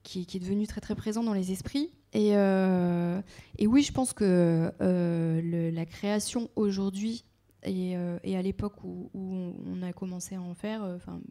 [0.01, 1.91] qui, est devenu très, très présent dans les esprits.
[2.13, 7.23] Et, et oui, je pense que la création aujourd'hui
[7.63, 11.21] et, à l'époque où, où, on a commencé à en faire, enfin,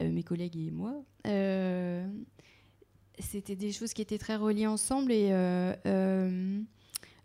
[0.00, 1.02] mes collègues et moi,
[3.18, 6.60] c'était des choses qui étaient très reliées ensemble et euh, euh,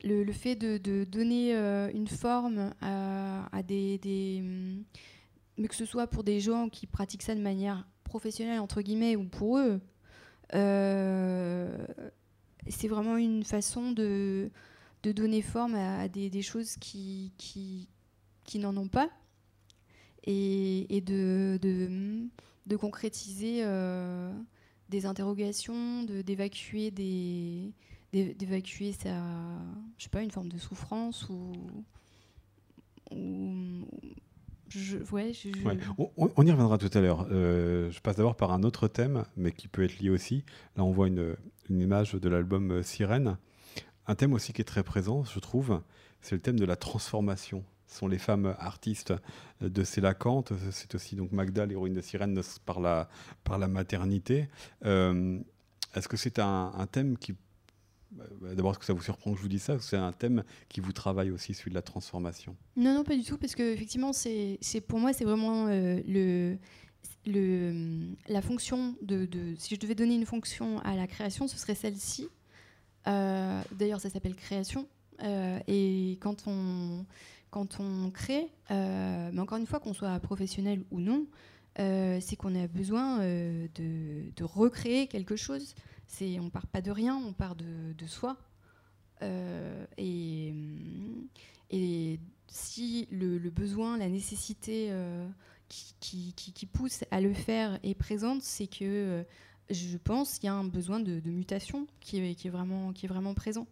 [0.04, 4.43] le, fait de, donner euh, une forme à, des,
[5.58, 9.15] mais que ce soit pour des gens qui pratiquent ça de manière professionnelle entre guillemets
[9.15, 9.82] ou pour eux,
[12.67, 14.49] c'est vraiment une façon de,
[15.04, 17.34] donner forme à, des, choses qui,
[18.56, 19.10] n'en ont pas
[20.23, 21.60] et, et de,
[22.80, 23.63] concrétiser
[24.91, 27.73] des interrogations, d'évacuer des
[28.13, 29.15] d'évacuer sa
[29.97, 31.54] je sais pas une forme de souffrance ou,
[34.69, 35.34] je, ouais,
[36.17, 37.27] On, y reviendra tout à l'heure.
[37.30, 40.45] Euh, je passe d'abord par un autre thème, mais qui peut être lié aussi.
[40.77, 41.36] Là, on voit une,
[41.69, 43.38] une image de l'album Sirène.
[44.08, 45.82] Un thème aussi qui est très présent, je trouve,
[46.21, 47.65] c'est le thème de la transformation.
[47.91, 49.13] Sont les femmes artistes
[49.62, 50.54] de Célacante.
[50.71, 53.10] C'est aussi donc Magda, l'héroïne de Sirène, par la,
[53.43, 54.47] par la maternité.
[54.86, 55.39] Euh,
[55.95, 57.36] est-ce que c'est un, thème qui
[58.12, 58.23] bah,
[58.54, 60.80] D'abord, est-ce que ça vous surprend que je vous dise ça C'est un thème qui
[60.80, 62.56] vous travaille aussi, celui de la transformation?
[62.77, 65.99] Non, non, pas du tout, parce que effectivement, c'est pour moi, c'est vraiment euh,
[67.25, 69.27] le, la fonction de,
[69.58, 72.30] Si je devais donner une fonction à la création, ce serait celle-ci.
[73.08, 74.88] Euh, d'ailleurs, ça s'appelle création.
[75.67, 77.06] et quand on,
[77.52, 81.28] quand on crée, euh, mais encore une fois, qu'on soit professionnel ou non,
[81.80, 85.76] euh, c'est qu'on a besoin euh, de, recréer quelque chose.
[86.08, 88.38] C'est, on part pas de rien, on part de, soi.
[89.98, 90.54] Et,
[92.48, 94.92] si le, besoin, la nécessité
[96.00, 99.26] qui, pousse à le faire est présente, c'est que
[99.70, 103.68] je pense qu'il y a un besoin de, mutation qui est vraiment présent.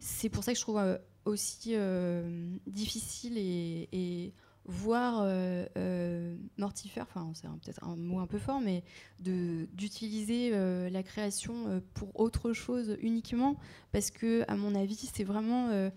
[0.00, 4.32] C'est pour ça que je trouve aussi euh, difficile et,
[4.66, 8.84] voire euh, euh, mortifère, enfin c'est peut-être un mot un peu fort, mais
[9.18, 10.50] d'utiliser
[10.90, 13.56] la création pour autre chose uniquement,
[13.90, 15.90] parce que à mon avis c'est vraiment,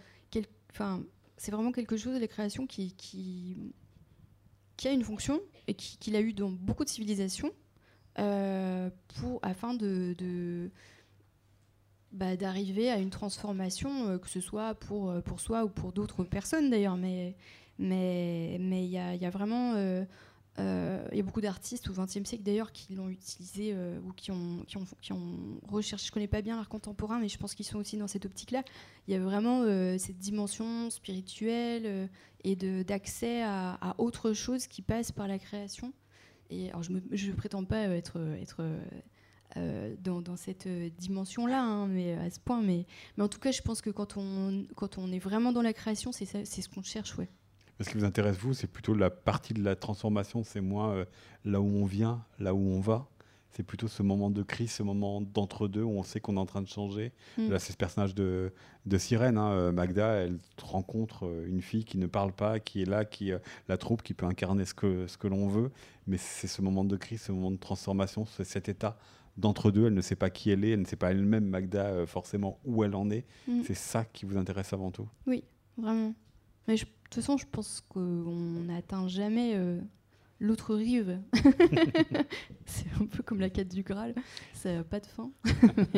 [1.38, 2.96] c'est vraiment quelque chose, la création qui,
[4.86, 7.52] a une fonction et qui, qui l'a eu dans beaucoup de civilisations,
[8.16, 10.72] pour, afin de
[12.14, 15.92] bah, d'arriver à une transformation, euh, que ce soit pour, euh, pour soi ou pour
[15.92, 16.96] d'autres personnes d'ailleurs.
[16.96, 17.36] Mais
[17.80, 19.74] il mais, mais y, a, y a vraiment.
[19.76, 20.06] Euh,
[21.12, 24.64] il y a beaucoup d'artistes au XXe siècle d'ailleurs qui l'ont utilisé ou qui ont,
[24.68, 26.06] qui, ont, recherché.
[26.06, 28.62] Je connais pas bien l'art contemporain, mais je pense qu'ils sont aussi dans cette optique-là.
[29.08, 29.64] Il y a vraiment
[29.98, 32.08] cette dimension spirituelle
[32.44, 35.92] et d'accès à, à, autre chose qui passe par la création.
[36.52, 38.64] Et alors je ne prétends pas être, être
[39.58, 42.62] euh, dans, cette euh, dimension-là, hein, mais à ce point.
[42.62, 42.86] Mais,
[43.18, 45.74] mais en tout cas, je pense que quand on, quand on est vraiment dans la
[45.74, 47.30] création, c'est ce qu'on cherche, ouais.
[47.80, 51.06] Ce qui vous intéresse, vous, c'est plutôt la partie de la transformation, c'est moins euh,
[51.46, 53.08] là où on vient, là où on va.
[53.52, 56.48] C'est plutôt ce moment de crise, ce moment d'entre-deux où on sait qu'on est en
[56.48, 57.12] train de changer.
[57.38, 57.50] Mm.
[57.52, 58.52] Là, c'est ce personnage de,
[58.88, 59.38] de sirène.
[59.38, 63.32] Hein, Magda, elle rencontre une fille qui ne parle pas, qui est là, qui
[63.68, 65.70] la troupe, qui peut incarner ce que, ce que l'on veut.
[66.08, 68.98] Mais c'est ce moment de crise, ce moment de transformation, c'est cet état
[69.38, 71.86] d'entre deux, elle ne sait pas qui elle est, elle ne sait pas elle-même, Magda,
[71.88, 73.26] euh, forcément où elle en est.
[73.48, 73.62] Mm.
[73.66, 75.08] C'est ça qui vous intéresse avant tout?
[75.28, 75.44] Oui,
[75.78, 76.14] vraiment.
[76.68, 79.80] Mais de toute façon, je pense qu'on n'atteint jamais euh,
[80.40, 81.20] l'autre rive.
[82.66, 84.16] c'est un peu comme la quête du Graal,
[84.54, 85.32] ça n'a pas de fin.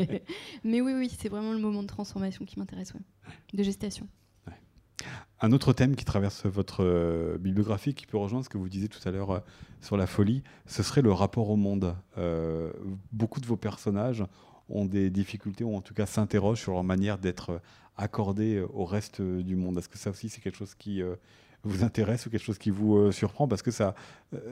[0.64, 2.94] mais, oui, oui, c'est vraiment le moment de transformation qui m'intéresse,
[3.54, 4.08] de gestation.
[5.42, 8.88] Un autre thème qui traverse votre euh, bibliographie, qui peut rejoindre ce que vous disiez
[8.88, 9.40] tout à l'heure euh,
[9.82, 11.96] sur la folie, ce serait le rapport au monde.
[12.18, 12.72] Euh,
[13.12, 14.24] beaucoup de vos personnages
[14.70, 17.62] ont des difficultés, ou en tout cas s'interrogent sur leur manière d'être
[17.98, 19.78] accordés au reste du monde.
[19.78, 21.02] Est-ce que ça aussi c'est quelque chose qui
[21.66, 23.96] vous intéresse ou quelque chose qui vous surprend Parce que ça,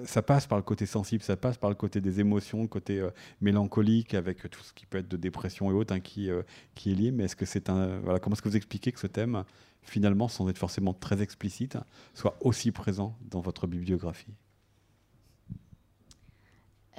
[0.04, 3.08] ça passe par le côté sensible, ça passe par le côté des émotions, le côté
[3.42, 6.30] mélancolique, avec tout ce qui peut être de dépression et autres hein, qui,
[6.76, 7.12] qui est lié.
[7.12, 8.00] Mais est-ce que c'est un.
[8.00, 9.44] Voilà, comment est-ce que vous expliquez que ce thème
[9.84, 11.78] finalement, sans être forcément très explicite,
[12.14, 14.34] soit aussi présent dans votre bibliographie?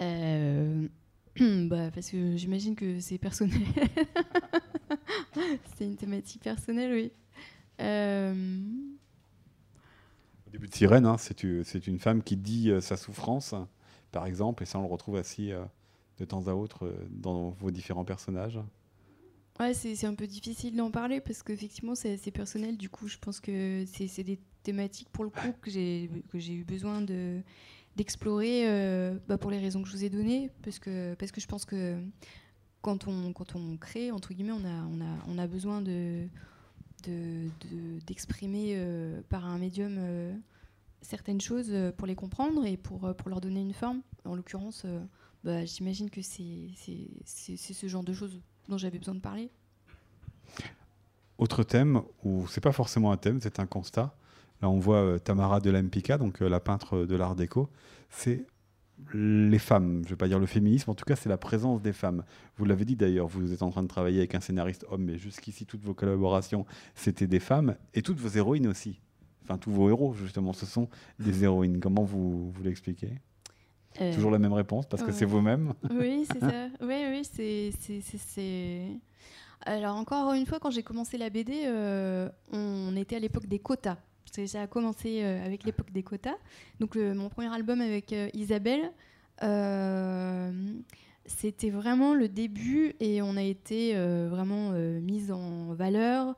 [0.00, 0.86] Euh,
[1.38, 3.60] bah, Parce que j'imagine que c'est personnel.
[5.76, 7.12] c'est une thématique personnelle, oui.
[7.80, 8.62] Euh,
[10.54, 13.54] début Sirène, hein, c'est une femme qui dit euh, sa souffrance,
[14.12, 15.52] par exemple, et ça on le retrouve aussi
[16.18, 18.60] de temps à autre dans vos différents personnages.
[19.60, 22.76] Ouais, c'est un peu difficile d'en parler parce qu'effectivement, c'est assez personnel.
[22.76, 27.02] Du coup, je pense que c'est des thématiques, pour le coup, que j'ai eu besoin
[27.94, 30.50] d'explorer euh, bah, pour les raisons que je vous ai données.
[30.62, 31.96] Parce que, je pense que
[32.82, 34.58] quand on, crée, entre guillemets,
[35.28, 36.26] on a besoin de
[38.06, 40.34] d'exprimer de, euh, par un médium euh,
[41.02, 44.00] certaines choses pour les comprendre et pour, pour leur donner une forme.
[44.24, 44.86] En l'occurrence,
[45.44, 46.70] bah, j'imagine que c'est
[47.56, 49.50] ce genre de choses dont j'avais besoin de parler.
[51.36, 54.14] Autre thème, ou c'est pas forcément un thème, c'est un constat.
[54.62, 57.68] Là, on voit euh, Tamara de l'Empika, donc euh, la peintre de l'art déco.
[58.08, 58.46] C'est
[59.12, 61.82] les femmes, je ne vais pas dire le féminisme, en tout cas c'est la présence
[61.82, 62.24] des femmes.
[62.56, 65.18] Vous l'avez dit d'ailleurs, vous êtes en train de travailler avec un scénariste homme, mais
[65.18, 69.00] jusqu'ici toutes vos collaborations c'était des femmes, et toutes vos héroïnes aussi.
[69.42, 71.80] Enfin tous vos héros justement, ce sont des héroïnes.
[71.80, 73.20] Comment vous, vous l'expliquez?
[74.00, 76.68] Euh, Toujours la même réponse parce que c'est vous-même Oui, c'est ça.
[76.80, 78.98] Oui, oui, c'est.
[79.66, 83.58] Alors, encore une fois, quand j'ai commencé la BD, euh, on était à l'époque des
[83.58, 83.96] quotas.
[84.46, 86.36] Ça a commencé euh, avec l'époque des quotas.
[86.80, 88.90] Donc, mon premier album avec Isabelle,
[91.26, 96.34] c'était vraiment le début et on a été vraiment mise en valeur.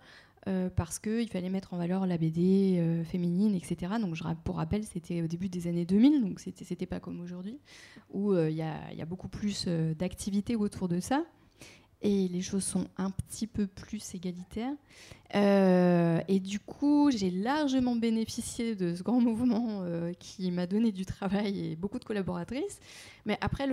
[0.77, 3.95] parce qu'il fallait mettre en valeur la BD féminine, etc.
[4.01, 7.59] Donc, pour rappel, c'était au début des années 2000, donc c'était pas comme aujourd'hui,
[8.13, 11.25] où il y, y, a beaucoup plus d'activités autour de ça
[12.07, 14.75] et les choses sont un petit peu plus égalitaires.
[15.35, 20.93] Euh, et du coup, j'ai largement bénéficié de ce grand mouvement euh, qui m'a donné
[20.93, 22.79] du travail et beaucoup de collaboratrices.
[23.25, 23.67] Mais après,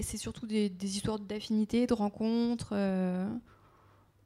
[0.00, 3.28] c'est surtout des, histoires d'affinité, de rencontres euh,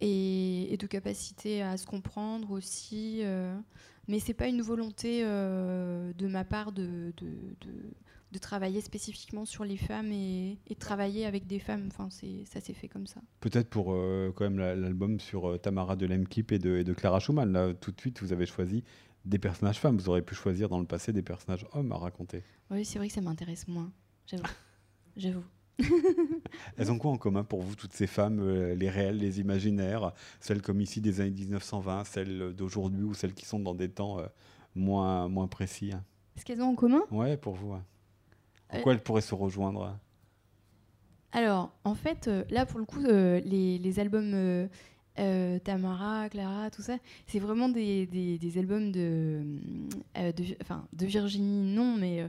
[0.02, 3.22] et, de capacité à se comprendre aussi.
[4.06, 7.14] mais c'est pas une volonté de ma part de
[8.38, 11.88] travailler spécifiquement sur les femmes et, travailler avec des femmes.
[11.88, 13.20] Enfin, ça s'est fait comme ça.
[13.40, 16.92] Peut-être pour euh, quand même l'album sur euh, Tamara de Lemkip et de, et de
[16.94, 17.52] Clara Schumann.
[17.52, 18.84] Là, tout de suite, vous avez choisi
[19.24, 19.96] des personnages femmes.
[19.98, 22.42] Vous auriez pu choisir dans le passé des personnages hommes à raconter.
[22.70, 23.92] Oui, c'est vrai que ça m'intéresse moins.
[24.26, 24.44] J'avoue.
[25.16, 25.44] J'avoue.
[26.76, 30.12] Elles ont quoi en commun pour vous, toutes ces femmes, euh, les réelles, les imaginaires,
[30.38, 34.18] celles comme ici des années 1920, celles d'aujourd'hui ou celles qui sont dans des temps
[34.74, 35.92] moins, moins précis?
[36.36, 37.02] Ce qu'elles ont en commun?
[37.10, 37.74] Ouais, pour vous.
[38.72, 39.98] Pourquoi elles pourraient se rejoindre?
[41.32, 44.32] Alors, en fait, euh, là, pour le coup, euh, les, albums
[45.18, 48.08] euh, Tamara, Clara, tout ça, c'est vraiment des,
[48.56, 49.42] albums de,
[50.14, 52.28] de, Virginie, non, mais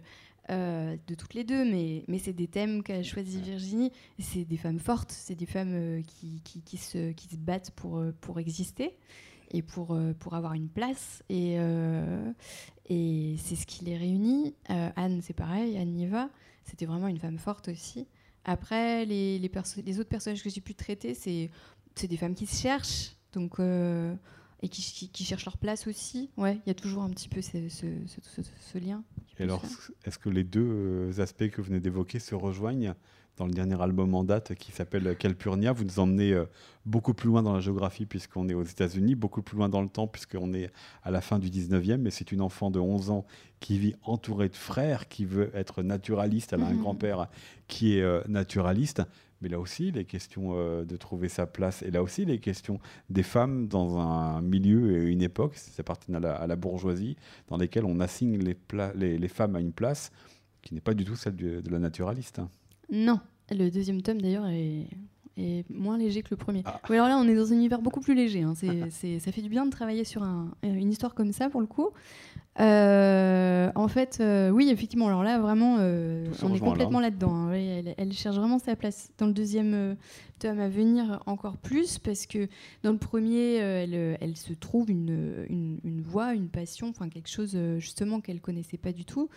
[0.50, 3.92] de toutes les deux, mais, mais c'est des thèmes qu'a choisi Virginie.
[4.20, 8.40] C'est des femmes fortes, c'est des femmes qui, qui, se, qui se battent pour, pour
[8.40, 8.98] exister
[9.52, 11.24] et pour, pour avoir une place.
[11.30, 11.58] Et,
[12.92, 14.54] et c'est ce qui les réunit.
[14.70, 16.30] Euh, Anne, c'est pareil, Anne Niva,
[16.66, 18.06] c'était vraiment une femme forte aussi.
[18.44, 19.50] Après, les, les,
[19.86, 21.50] les autres personnages que j'ai pu traiter, c'est
[22.08, 24.14] des femmes qui se cherchent, donc, euh,
[24.62, 26.32] et qui, qui, cherchent leur place aussi.
[26.36, 27.88] Ouais, il y a toujours un petit peu ce, ce,
[28.60, 29.06] ce, lien.
[29.40, 29.64] Et alors,
[30.04, 32.94] est-ce que les deux euh, aspects que vous venez d'évoquer se rejoignent?
[33.42, 35.72] Dans le dernier album en date qui s'appelle Calpurnia.
[35.72, 36.46] Vous nous emmenez euh,
[36.86, 39.90] beaucoup plus loin dans la géographie puisqu'on est aux États-Unis, beaucoup plus loin dans le
[39.90, 43.26] temps puisqu'on est à la fin du 19e, mais c'est une enfant de 11 ans
[43.60, 46.54] qui vit entourée de frères, qui veut être naturaliste.
[46.54, 46.82] Elle a un mhm.
[46.82, 47.30] grand-père
[47.68, 49.02] qui est euh, naturaliste.
[49.42, 52.80] Mais là aussi, les questions euh, de trouver sa place, et là aussi, les questions
[53.10, 57.16] des femmes dans un milieu et une époque, ça appartient à la, bourgeoisie,
[57.48, 58.56] dans lesquelles on assigne les,
[59.18, 60.12] les, femmes à une place
[60.62, 62.40] qui n'est pas du tout celle de la naturaliste.
[62.92, 63.22] Non,
[63.52, 64.88] le deuxième tome d'ailleurs est,
[65.70, 66.62] moins léger que le premier.
[66.66, 66.80] Ah.
[66.90, 68.44] alors là, on est dans un univers beaucoup plus léger.
[68.44, 68.54] Hein.
[68.56, 70.24] ça fait du bien de travailler sur
[70.62, 71.90] une histoire comme ça pour le coup.
[72.60, 75.08] Euh, en fait, euh, oui, effectivement.
[75.08, 77.34] Alors là, vraiment, euh, on est complètement là-dedans.
[77.34, 77.54] Hein.
[77.98, 79.12] elle, cherche vraiment sa place.
[79.18, 79.96] Dans le deuxième
[80.40, 82.48] tome à venir, encore plus, parce que
[82.84, 87.58] dans le premier, elle, se trouve une, une, une voie, une passion, enfin quelque chose
[87.78, 89.30] justement qu'elle connaissait pas du tout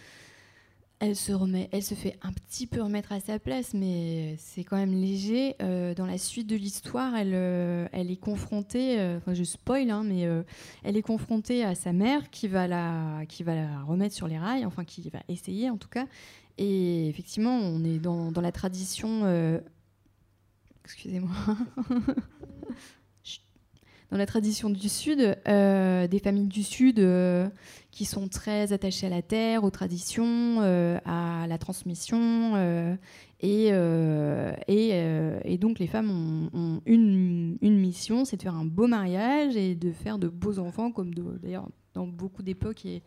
[1.00, 4.64] elle se remet, elle se fait un petit peu remettre à sa place, mais c'est
[4.64, 5.56] quand même léger.
[5.60, 9.90] Euh, dans la suite de l'histoire, elle, euh, elle est confrontée, euh, enfin je spoil,
[9.90, 10.26] hein, mais
[10.82, 14.38] elle est confrontée à sa mère qui va la, qui va la remettre sur les
[14.38, 16.06] rails, enfin qui va essayer en tout cas.
[16.56, 19.60] Et effectivement, on est dans, dans la tradition.
[20.84, 21.34] Excusez-moi.
[24.10, 27.00] dans la tradition du Sud, des familles du Sud
[27.94, 32.54] qui sont très attachés à la terre, aux traditions, euh, à la transmission.
[32.56, 32.96] Euh,
[33.40, 38.88] et, euh, et, donc les femmes ont, une, une, mission, c'est de faire un beau
[38.88, 43.02] mariage et de faire de beaux enfants, comme d'ailleurs dans beaucoup d'époques et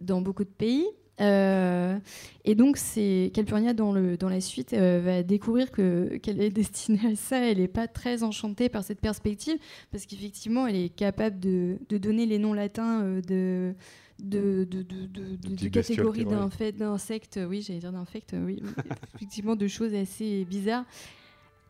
[0.00, 0.86] dans beaucoup de pays.
[1.20, 7.00] Et donc, c'est Calpurnia dans, le, dans la suite va découvrir que qu'elle est destinée
[7.12, 7.40] à ça.
[7.40, 9.56] Elle n'est pas très enchantée par cette perspective
[9.90, 13.74] parce qu'effectivement, elle est capable de, de, donner les noms latins de
[14.18, 18.62] de, de, de, de catégories d'insectes, oui, j'allais dire d'infects, oui,
[19.14, 20.84] effectivement, de choses assez bizarres.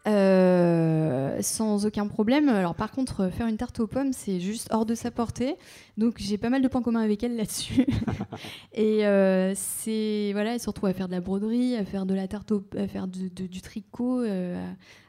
[0.07, 2.49] Euh, sans aucun problème.
[2.49, 5.57] Alors par contre, faire une tarte aux pommes, c'est juste hors de sa portée.
[5.99, 7.85] Donc j'ai pas mal de points communs avec elle là-dessus.
[8.73, 12.15] et euh, c'est voilà, elle se retrouve à faire de la broderie, à faire de
[12.15, 14.65] la tarte, à faire du tricot, euh,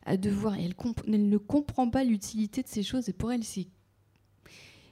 [0.06, 0.56] à, devoir.
[0.56, 0.74] elle,
[1.08, 3.08] elle ne comprend pas l'utilité de ces choses.
[3.08, 3.68] Et pour elle, c'est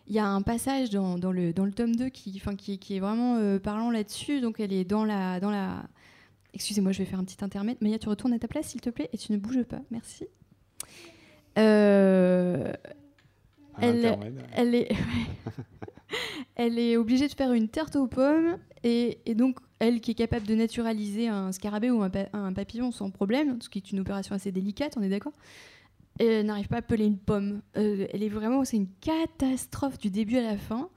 [0.07, 2.95] il y a un passage dans, dans, le, dans le tome 2 qui, qui, qui
[2.95, 4.39] est vraiment euh, parlant là-dessus.
[4.39, 5.83] Donc elle est dans la, dans la...
[6.53, 7.77] Excusez-moi, je vais faire un petit intermède.
[7.81, 9.81] Maya, tu retournes à ta place, s'il te plaît, et tu ne bouges pas.
[9.91, 10.25] Merci.
[11.57, 12.71] Euh,
[13.79, 14.17] elle,
[14.53, 14.91] elle, est,
[16.55, 18.57] elle est obligée de faire une tarte aux pommes.
[18.83, 22.91] Et, et, donc, elle qui est capable de naturaliser un scarabée ou un, un papillon
[22.91, 25.33] sans problème, ce qui est une opération assez délicate, on est d'accord
[26.19, 27.61] elle n'arrive pas à peler une pomme.
[27.77, 30.89] Euh, elle est vraiment, c'est une catastrophe du début à la fin.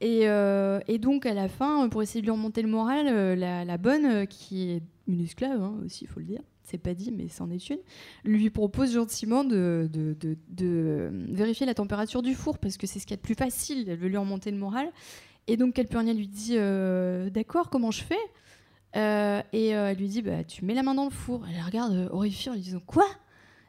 [0.00, 3.78] Et, euh, donc à la fin, pour essayer de lui remonter le moral, euh, la,
[3.78, 7.28] bonne, qui est une esclave hein, aussi, il faut le dire, c'est pas dit, mais
[7.28, 7.78] c'en est une,
[8.24, 9.88] lui propose gentiment de,
[11.30, 13.88] vérifier la température du four parce que c'est ce qu'il y a de plus facile.
[13.88, 14.90] Elle veut lui remonter le moral.
[15.46, 18.18] Et donc Calpurnia lui dit euh, D'accord, comment je fais
[18.96, 21.46] euh, Et euh, elle lui dit bah, Tu mets la main dans le four.
[21.48, 23.06] Elle regarde horrifiée en lui disant Quoi?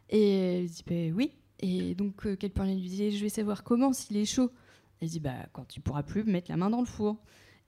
[0.10, 1.32] Et elle dit bah, Oui.
[1.60, 4.52] Et donc Calpurnia lui dit Je vais savoir comment s'il est chaud.
[5.02, 7.18] Elle dit bah, Quand tu pourras plus mettre la main dans le four.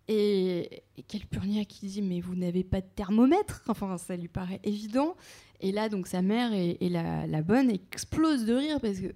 [0.08, 4.60] Et, et Calpurnia qui dit mais vous n'avez pas de thermomètre Enfin ça lui paraît
[4.64, 5.16] évident.
[5.62, 9.14] Et là donc sa mère et, la, bonne explose de rire parce que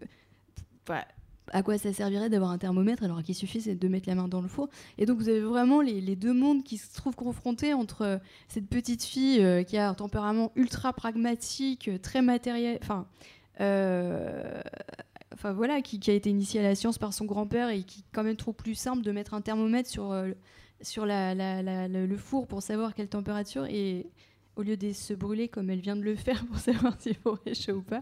[1.52, 4.42] à quoi ça servirait d'avoir un thermomètre alors qu'il suffit de mettre la main dans
[4.42, 8.02] le four Et donc vous avez vraiment les, deux mondes qui se trouvent confrontés entre
[8.04, 8.18] euh,
[8.48, 13.06] cette petite fille euh, qui a un tempérament ultra pragmatique, euh, très matériel, enfin,
[15.54, 18.38] voilà, qui, a été initiée à la science par son grand-père et qui quand même
[18.38, 20.16] trouve plus simple de mettre un thermomètre sur,
[20.82, 24.08] sur le four pour savoir quelle température et
[24.56, 27.38] au lieu de se brûler comme elle vient de le faire pour savoir s'il faut
[27.54, 28.02] chaud ou pas.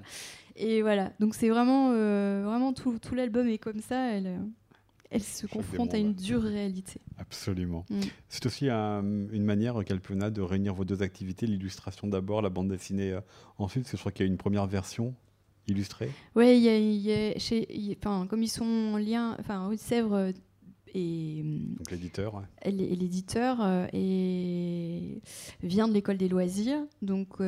[0.56, 4.12] Et voilà, donc c'est vraiment, euh, vraiment tout, tout l'album est comme ça.
[4.12, 4.38] Elle, euh,
[5.10, 7.02] elle se confronte à une dure réalité.
[7.18, 7.86] Absolument.
[7.90, 8.00] Mm.
[8.30, 13.12] C'est aussi une manière, Calpena, de réunir vos deux activités, l'illustration d'abord, la bande dessinée
[13.12, 13.22] euh,
[13.58, 15.14] ensuite, parce que je crois qu'il y a une première version
[15.68, 16.10] illustrée.
[16.36, 20.32] Oui, il y a, chez, comme ils sont en lien, enfin, Haute-Sèvres
[20.94, 21.44] et
[21.90, 25.22] l'éditeur et l'éditeur et
[25.64, 27.40] vient de l'école des loisirs donc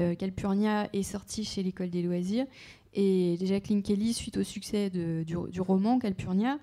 [0.00, 2.46] euh, Calpurnia est sorti chez l'école des loisirs.
[2.94, 6.58] Et Jacqueline Kelly, suite au succès du, roman Calpurnia,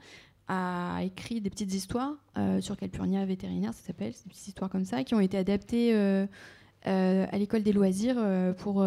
[0.47, 4.85] a écrit des petites histoires euh, sur Calpurnia vétérinaire, ça s'appelle, des petites histoires comme
[4.85, 6.27] ça, qui ont été adaptées euh,
[6.85, 8.17] à l'école des loisirs
[8.57, 8.85] pour,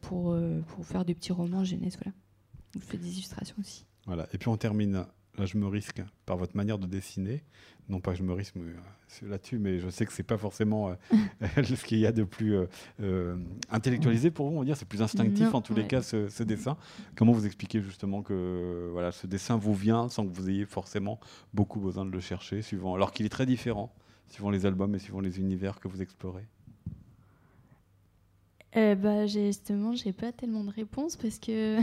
[0.00, 0.36] pour,
[0.66, 1.96] pour faire des petits romans jeunesse.
[2.02, 2.14] Voilà.
[2.74, 3.84] Je fais des illustrations aussi.
[4.06, 4.26] Voilà.
[4.32, 5.04] Et puis on termine
[5.38, 7.42] là je me risque par votre manière de dessiner.
[7.88, 8.74] Non pas que je me risque euh,
[9.22, 10.94] là-dessus, mais je sais que c'est pas forcément euh,
[11.64, 12.56] ce qu'il y a de plus
[13.00, 13.36] euh,
[13.68, 16.76] intellectualisé pour vous, on va dire, c'est plus instinctif en tous les cas ce, dessin.
[17.16, 21.18] Comment vous expliquez justement que voilà, ce dessin vous vient sans que vous ayez forcément
[21.52, 23.92] beaucoup besoin de le chercher, suivant, alors qu'il est très différent,
[24.28, 26.46] suivant les albums et suivant les univers que vous explorez?
[28.74, 31.78] Eh bah, justement, j'ai pas tellement de réponses parce que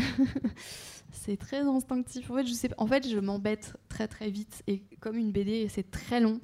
[1.12, 2.32] c'est très instinctif.
[2.32, 5.68] En fait, je sais, en fait, je m'embête très très vite et comme une BD,
[5.70, 6.40] c'est très long.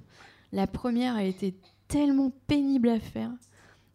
[0.51, 1.55] La première a été
[1.87, 3.31] tellement pénible à faire.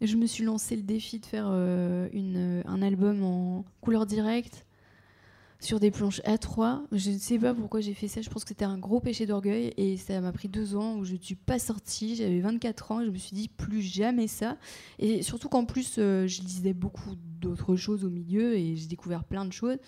[0.00, 4.64] Je me suis lancé le défi de faire euh, un album en couleur directe
[5.60, 6.82] sur des planches A3.
[6.92, 8.20] Je ne sais pas pourquoi j'ai fait ça.
[8.22, 11.04] Je pense que c'était un gros péché d'orgueil et ça m'a pris deux ans où
[11.04, 12.16] je ne suis pas sortie.
[12.16, 13.00] J'avais 24 ans.
[13.00, 14.56] Et je me suis dit plus jamais ça.
[14.98, 19.24] Et surtout qu'en plus, euh, je lisais beaucoup d'autres choses au milieu et j'ai découvert
[19.24, 19.78] plein de choses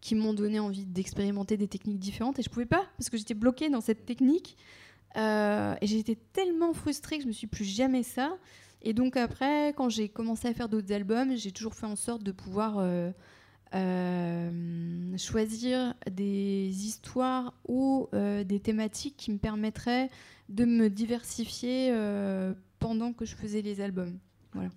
[0.00, 2.38] qui m'ont donné envie d'expérimenter des techniques différentes.
[2.38, 4.56] Et je pouvais pas parce que j'étais bloquée dans cette technique.
[5.16, 8.36] Euh, et été tellement frustrée que je me suis plus jamais ça.
[8.82, 12.22] Et donc après, quand j'ai commencé à faire d'autres albums, j'ai toujours fait en sorte
[12.22, 13.10] de pouvoir euh,
[13.74, 20.08] euh, choisir des histoires ou euh, des thématiques qui me permettraient
[20.48, 24.18] de me diversifier euh, pendant que je faisais les albums.
[24.52, 24.70] Voilà.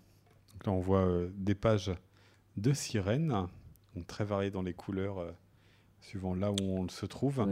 [0.54, 1.92] Donc là, on voit des pages
[2.58, 3.48] de sirènes,
[4.08, 5.34] très variées dans les couleurs,
[6.02, 7.48] suivant là où on se trouve.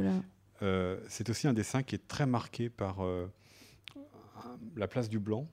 [1.07, 2.97] C'est aussi un dessin qui est très marqué par
[4.75, 5.47] la place du blanc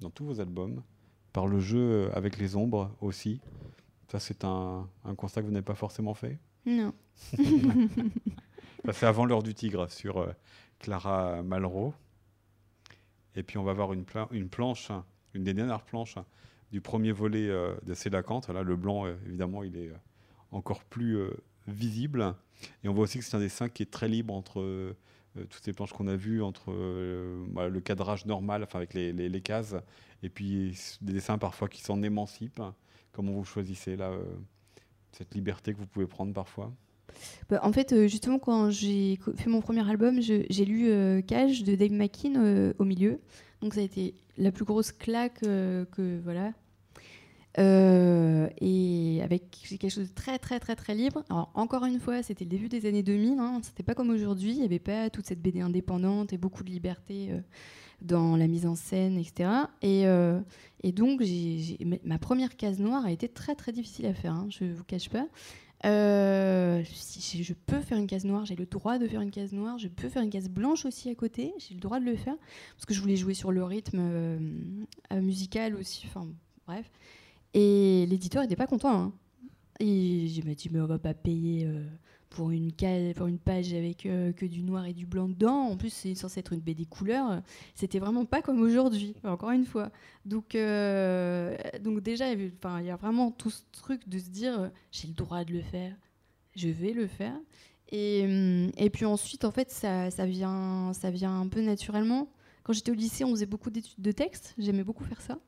[0.00, 0.82] dans tous vos albums,
[1.34, 3.40] par le jeu avec les ombres aussi.
[4.10, 6.92] Ça, c'est un, constat que vous n'avez pas forcément fait Non.
[8.92, 10.32] c'est avant l'heure du tigre sur euh,
[10.80, 11.94] Clara Malraux.
[13.36, 14.90] Et puis on va voir une, une, planche,
[15.32, 16.16] une des dernières planches
[16.72, 18.48] du premier volet euh, de Célacante.
[18.48, 19.92] Là, le blanc, euh, évidemment, il est
[20.50, 21.16] encore plus
[21.68, 22.34] visible.
[22.82, 24.92] Et on voit aussi que c'est un dessin qui est très libre entre
[25.36, 26.72] toutes ces planches qu'on a vues, entre
[27.50, 29.76] bah, le cadrage normal, enfin avec les, les, cases,
[30.24, 32.60] et puis des dessins parfois qui s'en émancipent.
[33.12, 34.22] Comment vous choisissez là, euh,
[35.12, 36.72] cette liberté que vous pouvez prendre parfois?
[37.48, 41.64] Bah, en fait, euh, justement, quand j'ai fait mon premier album, j'ai lu euh, Cage
[41.64, 43.20] de Dave McKean au milieu.
[43.60, 46.52] Donc ça a été la plus grosse claque que voilà.
[47.58, 51.24] et avec quelque chose de très très très très libre.
[51.28, 53.38] Alors encore une fois, c'était le début des années 2000.
[53.38, 54.52] Hein, c'était pas comme aujourd'hui.
[54.52, 57.32] Il n'y avait pas toute cette BD indépendante et beaucoup de liberté
[58.02, 59.50] dans la mise en scène, etc.
[59.82, 60.40] Et, euh,
[60.82, 61.22] et donc,
[62.04, 64.84] ma première case noire a été très très difficile à faire, hein, je ne vous
[64.84, 65.26] cache pas.
[65.86, 69.52] Euh, si je peux faire une case noire, j'ai le droit de faire une case
[69.52, 69.78] noire.
[69.78, 72.36] Je peux faire une case blanche aussi à côté, j'ai le droit de le faire
[72.76, 74.38] parce que je voulais jouer sur le rythme euh,
[75.20, 76.06] musical aussi.
[76.06, 76.28] Enfin
[76.66, 76.90] bref.
[77.54, 79.04] Et l'éditeur n'était pas content.
[79.04, 79.12] Hein.
[79.80, 81.66] Et je me dit mais on va pas payer
[82.30, 82.72] pour une,
[83.44, 85.66] page avec euh, que du noir et du blanc dedans.
[85.66, 87.42] En plus, c'est censé être une BD couleur.
[87.74, 89.90] C'était vraiment pas comme aujourd'hui, encore une fois.
[90.24, 92.52] Donc, euh, donc déjà, il
[92.84, 95.60] y a vraiment tout ce truc de se dire, euh, j'ai le droit de le
[95.60, 95.92] faire,
[96.54, 97.36] je vais le faire.
[97.92, 102.30] Et, puis ensuite, en fait, ça, ça, vient, ça vient un peu naturellement.
[102.62, 104.54] Quand j'étais au lycée, on faisait beaucoup d'études de texte.
[104.58, 105.38] J'aimais beaucoup faire ça.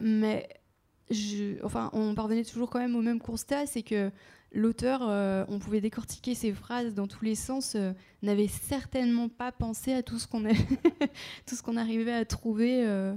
[0.00, 0.48] Mais
[1.64, 4.12] enfin, on parvenait toujours quand même au même constat, c'est que
[4.52, 7.92] l'auteur, euh, on pouvait décortiquer ses phrases dans tous les sens, euh,
[8.22, 10.44] n'avait certainement pas pensé à tout ce qu'on
[11.76, 12.86] arrivait à trouver.
[12.86, 13.14] Euh,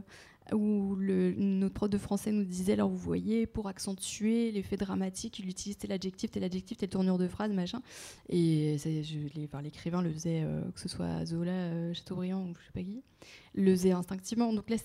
[0.54, 5.48] où notre prof de français nous disait, alors vous voyez, pour accentuer l'effet dramatique, il
[5.48, 7.82] utilise tel adjectif, tel adjectif, telle tournure de phrase, machin.
[8.28, 8.76] Et
[9.64, 13.02] l'écrivain le faisait, que ce soit Zola, Chateaubriand ou je sais pas qui,
[13.54, 14.52] le faisait instinctivement.
[14.52, 14.76] Donc là,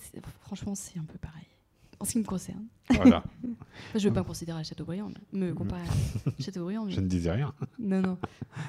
[0.42, 1.55] franchement, c'est un peu pareil
[1.99, 2.66] en ce qui me concerne.
[2.90, 3.22] Voilà.
[3.94, 6.88] je ne veux pas me considérer à Chateaubriand, me comparer à Chateaubriand.
[6.88, 7.55] Je ne disais rien.
[7.78, 8.18] Non, non,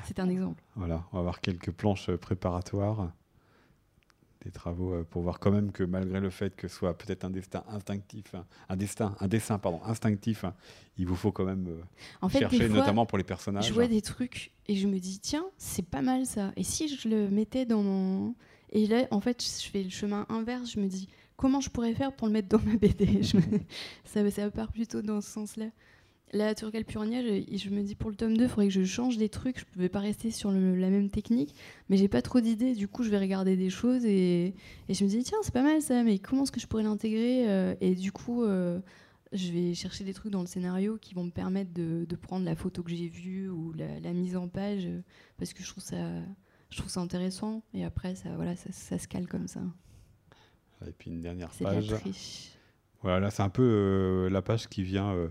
[0.05, 0.63] c'est un exemple.
[0.75, 3.11] Voilà, on va avoir quelques planches préparatoires,
[4.43, 7.25] des travaux euh, pour voir quand même que malgré le fait que ce soit peut-être
[7.25, 8.35] un destin instinctif,
[8.69, 10.45] un destin, un dessin pardon, instinctif,
[10.97, 11.81] il vous faut quand même euh,
[12.21, 13.67] en fait, chercher, notamment pour les personnages.
[13.67, 16.51] Je vois des trucs et je me dis tiens, c'est pas mal ça.
[16.55, 18.35] Et si je le mettais dans mon
[18.71, 20.71] et là, en fait, je fais le chemin inverse.
[20.71, 21.07] Je me dis,
[21.37, 23.21] comment je pourrais faire pour le mettre dans ma BD
[24.03, 25.67] ça, ça part plutôt dans ce sens-là.
[26.33, 28.83] Là, Turcal Purnia, je, je me dis pour le tome 2, il faudrait que je
[28.83, 29.59] change des trucs.
[29.59, 31.55] Je ne pouvais pas rester sur la même technique,
[31.89, 32.73] mais j'ai pas trop d'idées.
[32.73, 34.53] Du coup, je vais regarder des choses et,
[34.89, 37.49] je me dis, tiens, c'est pas mal ça, mais comment est-ce que je pourrais l'intégrer
[37.49, 38.81] euh, Et du coup, euh,
[39.31, 42.55] je vais chercher des trucs dans le scénario qui vont me permettre de, prendre la
[42.55, 44.99] photo que j'ai vue ou la, mise en page, euh,
[45.37, 45.95] parce que je trouve ça,
[46.71, 47.63] je trouve ça intéressant.
[47.73, 49.61] Et après, ça, voilà, ça, ça se cale comme ça.
[50.85, 51.93] Et puis une dernière page.
[53.01, 55.29] Voilà, là c'est un peu euh, la page qui vient euh,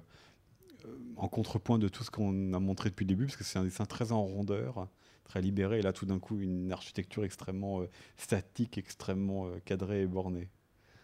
[1.16, 3.64] en contrepoint de tout ce qu'on a montré depuis le début, parce que c'est un
[3.64, 4.88] dessin très en rondeur,
[5.24, 10.06] très libéré, et là tout d'un coup une architecture extrêmement euh, statique, extrêmement cadrée et
[10.06, 10.48] bornée.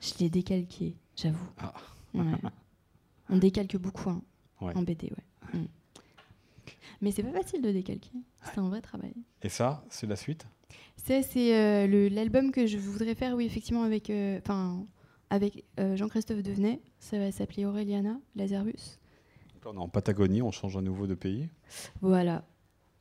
[0.00, 1.50] Je l'ai décalqué, j'avoue.
[1.58, 1.74] Ah.
[3.28, 4.22] On décalque beaucoup hein,
[4.60, 5.58] en BD, ouais.
[5.58, 5.66] Mm.
[7.00, 8.12] Mais c'est pas facile de décalquer,
[8.44, 9.14] c'est un vrai travail.
[9.42, 10.46] Et ça, c'est la suite?
[11.04, 14.40] Ça, c'est euh, l'album que je voudrais faire, oui, effectivement, avec, euh,
[15.30, 16.80] avec euh, Jean-Christophe Devenay.
[17.00, 19.00] Ça va s'appeler Aureliana, Lazarus.
[19.64, 21.48] On est en Patagonie, on change à nouveau de pays.
[22.00, 22.44] Voilà.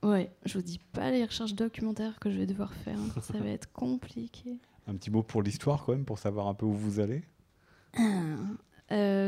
[0.01, 2.97] Ouais, je vous dis pas les recherches documentaires que je vais devoir faire.
[2.97, 3.21] Hein.
[3.21, 4.57] Ça va être compliqué.
[4.87, 7.21] Un petit mot pour l'histoire, quand même, pour savoir un peu où vous allez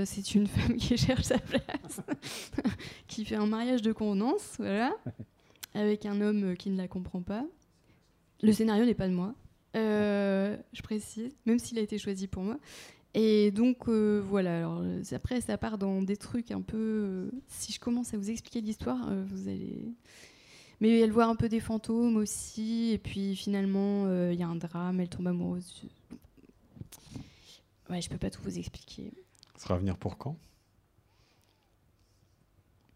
[0.05, 2.01] C'est une femme qui cherche sa place,
[3.07, 4.95] qui fait un mariage de convenance, voilà,
[5.75, 7.45] avec un homme qui ne la comprend pas.
[8.43, 9.33] Le scénario n'est pas de moi,
[9.75, 12.57] euh, je précise, même s'il a été choisi pour moi.
[13.13, 14.83] Et donc euh, voilà, alors,
[15.13, 16.77] après ça part dans des trucs un peu...
[16.77, 19.93] Euh, si je commence à vous expliquer l'histoire, vous allez...
[20.81, 24.55] Mais elle voit un peu des fantômes aussi, et puis finalement il y a un
[24.55, 25.83] drame, elle tombe amoureuse.
[27.89, 29.13] Ouais, je peux pas tout vous expliquer.
[29.55, 30.35] Ça sera à venir pour quand?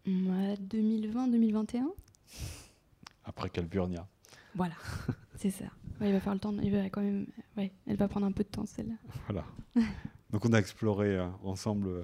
[0.06, 1.84] 2020-2021
[3.24, 4.06] Après Calpurnia.
[4.54, 4.74] Voilà,
[5.38, 5.64] c'est ça.
[6.00, 6.52] il va faire le temps.
[6.62, 7.26] Il va quand même.
[7.56, 8.94] Ouais, elle va prendre un peu de temps celle-là.
[9.28, 9.44] Voilà.
[10.32, 12.02] Donc on a exploré euh, ensemble euh,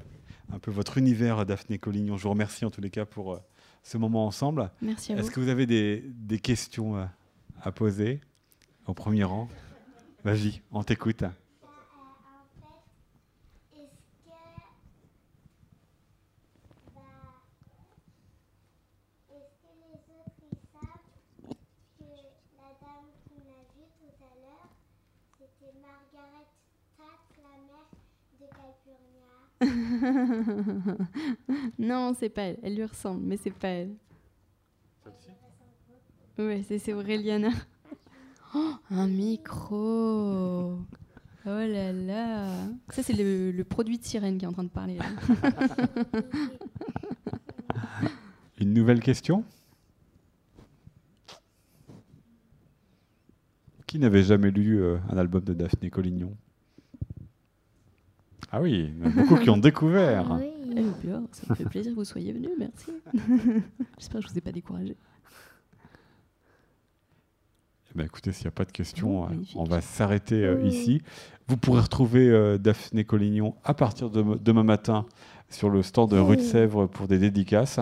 [0.53, 2.17] un peu votre univers, Daphné Collignon.
[2.17, 3.39] Je vous remercie en tous les cas pour euh,
[3.83, 4.71] ce moment ensemble.
[4.81, 5.21] Merci à vous.
[5.21, 7.09] Est-ce que vous avez des, des questions
[7.61, 8.21] à poser
[8.87, 9.49] au premier rang?
[10.25, 11.25] Vas-y, on t'écoute.
[31.79, 32.59] non, c'est pas elle.
[32.63, 33.95] Elle lui ressemble, mais c'est pas elle.
[35.03, 35.31] Celle-ci?
[36.39, 37.51] Oui, c'est Auréliana.
[38.57, 40.79] Oh, un micro
[41.45, 44.97] Oh là là Ça, c'est le, produit de sirène qui est en train de parler.
[48.61, 49.45] Une nouvelle question?
[53.87, 56.37] Qui n'avait jamais lu euh, un album de Daphné Collignon?
[58.55, 60.31] Ah oui, il y en a beaucoup qui ont découvert.
[60.31, 60.49] Oui.
[60.77, 62.93] Eh ça me fait plaisir que vous soyez venus, merci.
[63.99, 64.97] J'espère que je ne vous ai pas découragé.
[67.91, 71.03] Eh ben, écoutez, s'il n'y a pas de questions, euh, on va s'arrêter euh, ici.
[71.49, 75.05] Vous pourrez retrouver euh, Daphné Collignon à partir de demain matin
[75.49, 77.81] sur le stand de rue de Sèvres pour des dédicaces.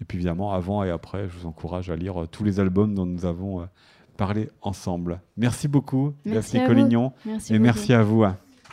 [0.00, 3.06] Et puis évidemment, avant et après, je vous encourage à lire tous les albums dont
[3.06, 3.68] nous avons
[4.16, 5.20] parlé ensemble.
[5.36, 7.12] Merci beaucoup, Daphné Collignon.
[7.50, 8.24] et merci à vous.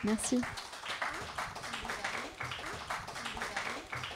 [0.04, 0.40] Merci.